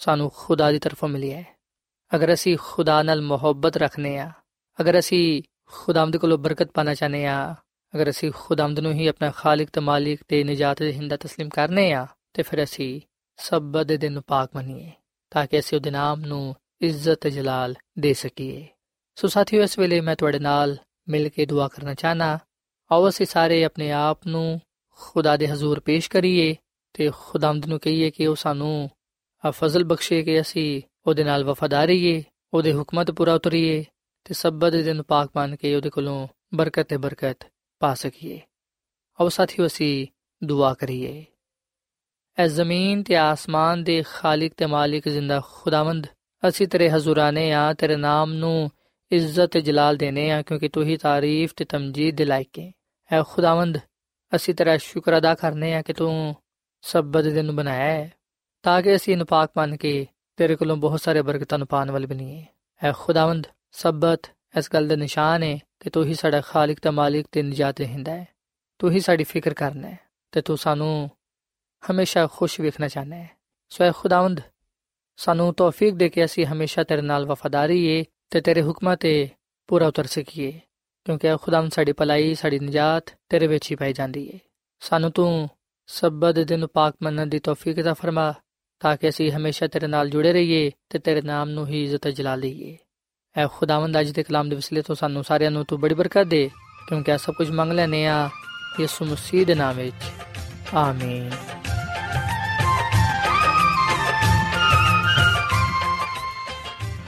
ਸਾਨੂੰ 0.00 0.30
ਖੁਦਾ 0.34 0.70
ਦੀ 0.72 0.78
ਤਰਫੋਂ 0.78 1.08
ਮਿਲਿਆ 1.08 1.38
ਹੈ। 1.38 1.46
ਅਗਰ 2.14 2.32
ਅਸੀਂ 2.34 2.56
ਖੁਦਾ 2.60 3.02
ਨਾਲ 3.02 3.22
ਮੁਹੱਬਤ 3.22 3.76
ਰੱਖਨੇ 3.76 4.18
ਆ 4.18 4.30
ਅਗਰ 4.78 4.98
ਅਸੀਂ 4.98 5.42
ਖੁਦਾਵੰਦ 5.73 6.17
ਕੋਲੋਂ 6.17 6.37
ਬਰਕਤ 6.37 6.71
ਪਾਣਾ 6.71 6.93
ਚਾਹਨੇ 6.93 7.25
ਆ 7.25 7.55
ਅਗਰ 7.93 8.09
ਅਸੀਂ 8.09 8.31
ਖੁਦਾਵੰਦ 8.31 8.79
ਨੂੰ 8.79 8.91
ਹੀ 8.93 9.07
ਆਪਣਾ 9.07 9.31
ਖਾਲਕ 9.31 9.69
ਤੇ 9.69 9.81
ਮਾਲਿਕ 9.81 10.23
ਤੇ 10.27 10.43
ਨਜਾਤ 10.43 10.79
ਦੇ 10.79 10.93
ਹਿੰਦਾ 10.93 11.15
تسلیم 11.15 11.49
ਕਰਨੇ 11.49 11.91
ਆ 11.93 12.07
ਤੇ 12.33 12.43
ਫਿਰ 12.43 12.63
ਅਸੀਂ 12.63 13.01
ਸਭ 13.39 13.83
ਦੇ 13.83 14.09
ਨੂੰ 14.09 14.23
ਪਾਕ 14.23 14.49
ਮੰਨੀਏ 14.55 14.91
ਤਾਂ 15.31 15.45
ਕਿ 15.47 15.59
ਅਸੀਂ 15.59 15.77
ਉਹਦੇ 15.77 15.91
ਨਾਮ 15.91 16.21
ਨੂੰ 16.21 16.55
ਇੱਜ਼ਤ 16.81 17.19
ਤੇ 17.21 17.29
ਜਲਾਲ 17.29 17.75
ਦੇ 17.99 18.13
ਸਕੀਏ 18.13 18.67
ਸੋ 19.17 19.27
ਸਾਥੀਓ 19.27 19.63
ਇਸ 19.63 19.79
ਵੇਲੇ 19.79 20.01
ਮੈਂ 20.01 20.15
ਤੁਹਾਡੇ 20.15 20.39
ਨਾਲ 20.39 20.77
ਮਿਲ 21.09 21.29
ਕੇ 21.29 21.45
ਦੁਆ 21.45 21.67
ਕਰਨਾ 21.67 21.93
ਚਾਹਨਾ 21.93 22.39
ਆਓ 22.91 23.09
ਅਸੀਂ 23.09 23.25
ਸਾਰੇ 23.25 23.63
ਆਪਣੇ 23.63 23.91
ਆਪ 23.91 24.27
ਨੂੰ 24.27 24.59
ਖੁਦਾ 24.99 25.37
ਦੇ 25.37 25.47
ਹਜ਼ੂਰ 25.47 25.79
ਪੇਸ਼ 25.79 26.09
ਕਰੀਏ 26.09 26.55
ਤੇ 26.93 27.11
ਖੁਦਾਵੰਦ 27.15 27.65
ਨੂੰ 27.65 27.79
ਕਹੀਏ 27.79 28.09
ਕਿ 28.11 28.27
ਉਹ 28.27 28.35
ਸਾਨੂੰ 28.35 28.89
ਆ 29.43 29.51
ਫਜ਼ਲ 29.51 29.83
ਬਖਸ਼ੇ 29.83 30.23
ਕਿ 30.23 30.39
ਅਸੀਂ 30.41 30.81
ਉਹਦੇ 31.07 31.23
ਨਾਲ 31.23 31.43
ਵਫਾਦਾਰੀਏ 31.43 32.23
ਉਹਦੇ 32.53 32.73
ਹੁਕਮਾਂ 32.73 33.05
ਤੇ 33.05 33.13
ਪੂਰਾ 33.13 33.33
ਉਤਰੀਏ 33.33 33.83
ਤੇ 34.28 34.34
ਸਬਤ 34.34 34.72
ਦੇ 34.72 34.82
ਦਿਨ 34.82 35.02
ਪਾਕ 35.02 35.30
ਮੰਨ 35.36 35.56
ਕੇ 35.56 35.74
ਉਹਦੇ 35.74 35.90
ਕੋਲੋਂ 35.90 36.28
ਬਰਕਤ 36.54 36.88
ਤੇ 36.88 36.96
ਬਰਕਤ 36.96 37.44
ਪਾ 37.80 37.94
ਸਕੀਏ। 37.94 38.40
ਆਓ 39.20 39.28
ਸਾਥੀਓ, 39.28 39.66
ਅਸੀਂ 39.66 40.06
ਦੁਆ 40.44 40.74
ਕਰੀਏ। 40.74 41.24
ਐ 42.38 42.46
ਜ਼ਮੀਨ 42.46 43.02
ਤੇ 43.02 43.16
ਆਸਮਾਨ 43.16 43.84
ਦੇ 43.84 44.02
ਖਾਲਕ 44.10 44.52
ਤੇ 44.56 44.66
ਮਾਲਿਕ 44.66 45.08
ਜ਼ਿੰਦਾ 45.08 45.40
ਖੁਦਾਵੰਦ, 45.52 46.06
ਅਸੀਂ 46.48 46.68
ਤੇਰੇ 46.68 46.90
ਹਜ਼ੂਰਾਨੇ 46.90 47.52
ਆ, 47.52 47.72
ਤੇਰੇ 47.72 47.96
ਨਾਮ 47.96 48.32
ਨੂੰ 48.32 48.70
ਇੱਜ਼ਤ 49.10 49.52
ਤੇ 49.52 49.60
ਜਲਾਲ 49.60 49.96
ਦੇਨੇ 49.96 50.30
ਆ, 50.30 50.42
ਕਿਉਂਕਿ 50.42 50.68
ਤੂੰ 50.68 50.84
ਹੀ 50.84 50.96
ਤਾਰੀਫ 50.96 51.54
ਤੇ 51.56 51.64
ਤਮਜੀਦ 51.64 52.16
ਦੇ 52.16 52.24
ਲਾਇਕ 52.24 52.58
ਹੈ 52.58 52.72
ਐ 53.12 53.22
ਖੁਦਾਵੰਦ, 53.22 53.78
ਅਸੀਂ 54.36 54.54
ਤੇਰਾ 54.54 54.76
ਸ਼ੁਕਰ 54.76 55.18
ਅਦਾ 55.18 55.34
ਕਰਨੇ 55.34 55.74
ਆ 55.74 55.82
ਕਿ 55.82 55.92
ਤੂੰ 55.92 56.34
ਸਬਤ 56.82 57.24
ਦੇ 57.24 57.30
ਦਿਨ 57.30 57.52
ਬਣਾਇਆ 57.52 57.92
ਹੈ 57.92 58.12
ਤਾਂ 58.62 58.82
ਕਿ 58.82 58.94
ਅਸੀਂ 58.96 59.12
ਇਹਨੂੰ 59.12 59.26
ਪਾਕ 59.26 59.50
ਮੰਨ 59.56 59.76
ਕੇ 59.76 60.06
ਤੇਰੇ 60.36 60.56
ਕੋਲੋਂ 60.56 60.76
ਬਹੁਤ 60.76 61.00
ਸਾਰੇ 61.00 61.22
ਬਰਕਤਾਂ 61.22 61.58
ਨੂੰ 61.58 61.66
ਪਾਣ 61.66 61.90
ਵਾਲੇ 61.90 62.06
ਬਣੀਏ 62.06 62.46
ਐ 62.82 62.92
ਖੁਦਾਵੰਦ 62.92 63.46
ਸਬਤ 63.71 64.27
ਇਸ 64.57 64.69
ਗੱਲ 64.73 64.87
ਦਾ 64.87 64.95
ਨਿਸ਼ਾਨ 64.95 65.43
ਹੈ 65.43 65.57
ਕਿ 65.79 65.89
ਤੂੰ 65.89 66.05
ਹੀ 66.05 66.13
ਸਾਡਾ 66.13 66.41
ਖਾਲਕ 66.41 66.79
ਤੇ 66.79 66.89
ਮਾਲਿਕ 66.89 67.27
ਤੇ 67.31 67.41
ਨਜਾਤ 67.41 67.81
ਰਹਿੰਦਾ 67.81 68.11
ਹੈ 68.11 68.25
ਤੂੰ 68.79 68.91
ਹੀ 68.91 68.99
ਸਾਡੀ 68.99 69.23
ਫਿਕਰ 69.23 69.53
ਕਰਨਾ 69.53 69.87
ਹੈ 69.87 69.97
ਤੇ 70.31 70.41
ਤੂੰ 70.41 70.57
ਸਾਨੂੰ 70.57 71.09
ਹਮੇਸ਼ਾ 71.83 72.27
ਖੁਸ਼ 72.27 72.59
ਵੇਖਣਾ 72.61 72.87
ਚਾਹਨਾ 72.87 73.15
ਹੈ 73.15 73.29
ਸੋ 73.69 73.83
ਐ 73.83 73.91
ਖੁਦਾਵੰਦ 73.91 74.41
ਸਾਨੂੰ 75.17 75.53
ਤੌਫੀਕ 75.53 75.95
ਦੇ 75.95 76.09
ਕੇ 76.09 76.25
ਅਸੀਂ 76.25 76.45
ਹਮੇਸ਼ਾ 76.45 76.83
ਤੇਰੇ 76.83 77.01
ਨਾਲ 77.01 77.25
ਵਫਾਦਾਰੀ 77.25 77.85
ਏ 77.85 78.03
ਤੇ 78.29 78.41
ਤੇਰੇ 78.41 78.61
ਹੁਕਮਾਂ 78.61 78.97
ਤੇ 78.97 79.29
ਪੂਰਾ 79.67 79.87
ਉਤਰ 79.87 80.05
ਸਕੀਏ 80.05 80.51
ਕਿਉਂਕਿ 81.05 81.35
ਖੁਦਾਵੰਦ 81.37 81.71
ਸਾਡੀ 81.71 81.91
ਭਲਾਈ 81.91 82.33
ਸਾਡੀ 82.33 82.59
ਨਜਾਤ 82.59 83.15
ਤੇਰੇ 83.29 83.47
ਵਿੱਚ 83.47 83.71
ਹੀ 83.71 83.75
ਪਾਈ 83.75 83.93
ਜਾਂਦੀ 83.93 84.25
ਏ 84.27 84.39
ਸਾਨੂੰ 84.81 85.11
ਤੂੰ 85.11 85.49
ਸਬਤ 85.87 86.35
ਦੇ 86.35 86.43
ਦਿਨ 86.43 86.67
ਪਾਕ 86.67 86.95
ਮੰਨਣ 87.03 87.27
ਦੀ 87.27 87.39
ਤੌਫੀਕ 87.39 87.79
عطا 87.79 87.93
ਫਰਮਾ 87.93 88.33
ਤਾਂ 88.79 88.97
ਕਿ 88.97 89.09
ਅਸੀਂ 89.09 89.31
ਹਮੇਸ਼ਾ 89.31 89.67
ਤੇਰੇ 89.67 89.87
ਨਾਲ 89.87 90.09
ਜੁੜੇ 90.09 90.33
ਰਹੀਏ 90.33 90.71
ਤੇ 90.89 90.99
ਤੇਰੇ 90.99 91.21
ਨਾਮ 91.21 91.49
ਨੂੰ 91.49 91.67
ਹੀ 91.67 91.83
ਇੱਜ਼ਤ 91.83 92.07
ਜਲਾਲ 92.07 92.39
ਲਈਏ 92.39 92.77
ਐ 93.36 93.46
ਖੁਦਾਵੰਦ 93.46 94.00
ਅੱਜ 94.00 94.10
ਦੇ 94.10 94.22
ਕਲਾਮ 94.22 94.48
ਦੇ 94.48 94.56
ਵਸਿਲੇ 94.56 94.82
ਤੋਂ 94.82 94.94
ਸਾਨੂੰ 94.94 95.24
ਸਾਰਿਆਂ 95.24 95.50
ਨੂੰ 95.50 95.64
ਤੂੰ 95.64 95.80
ਬੜੀ 95.80 95.94
ਬਰਕਤ 95.94 96.22
ਦੇ, 96.22 96.50
ਕਿਉਂਕਿ 96.88 97.12
ਇਹ 97.12 97.18
ਸਭ 97.18 97.34
ਕੁਝ 97.34 97.50
ਮੰਗ 97.50 97.72
ਲੈਨੇ 97.72 98.06
ਆ 98.06 98.30
ਯਿਸੂ 98.80 99.04
ਮਸੀਹ 99.04 99.46
ਦੇ 99.46 99.54
ਨਾਮ 99.54 99.76
ਵਿੱਚ। 99.76 99.94
ਆਮੀਨ। 100.74 101.30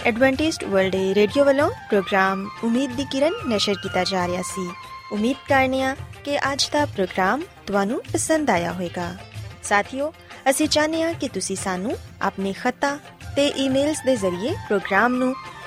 ਐਡਵੈਂਟਿਸਟ 0.06 0.64
ਵਰਲਡ 0.64 0.94
ਰੇਡੀਓ 0.94 1.44
ਵੱਲੋਂ 1.44 1.70
ਪ੍ਰੋਗਰਾਮ 1.70 2.48
ਉਮੀਦ 2.64 2.92
ਦੀ 2.92 3.04
ਕਿਰਨ 3.04 3.32
ਨਿਸ਼ਰ 3.46 3.74
ਕੀਤਾ 3.74 4.04
ਜਾ 4.04 4.26
ਰਿਹਾ 4.26 4.42
ਸੀ। 4.42 4.70
ਉਮੀਦ 5.12 5.36
ਕਰਨੀਆ 5.48 5.94
ਕਿ 6.24 6.38
ਅੱਜ 6.38 6.68
ਦਾ 6.72 6.86
ਪ੍ਰੋਗਰਾਮ 6.86 7.42
ਤੁਹਾਨੂੰ 7.66 8.02
ਪਸੰਦ 8.12 8.50
ਆਇਆ 8.50 8.72
ਹੋਵੇਗਾ। 8.72 9.16
ਸਾਥੀਓ, 9.62 10.12
ਅਸੀਂ 10.50 10.68
ਚਾਹਨੀਆ 10.68 11.06
ਹਾਂ 11.06 11.14
ਕਿ 11.14 11.28
ਤੁਸੀਂ 11.28 11.56
ਸਾਨੂੰ 11.56 11.96
ਆਪਣੇ 12.22 12.52
ਖਤਾ 12.52 12.96
ਤੇ 13.36 13.46
ਈਮੇਲਸ 13.46 13.98
ਦੇ 14.06 14.16
ਜ਼ਰੀਏ 14.16 14.52
ਪ੍ਰੋਗਰਾਮ 14.52 15.14
ਨੂੰ 15.14 15.34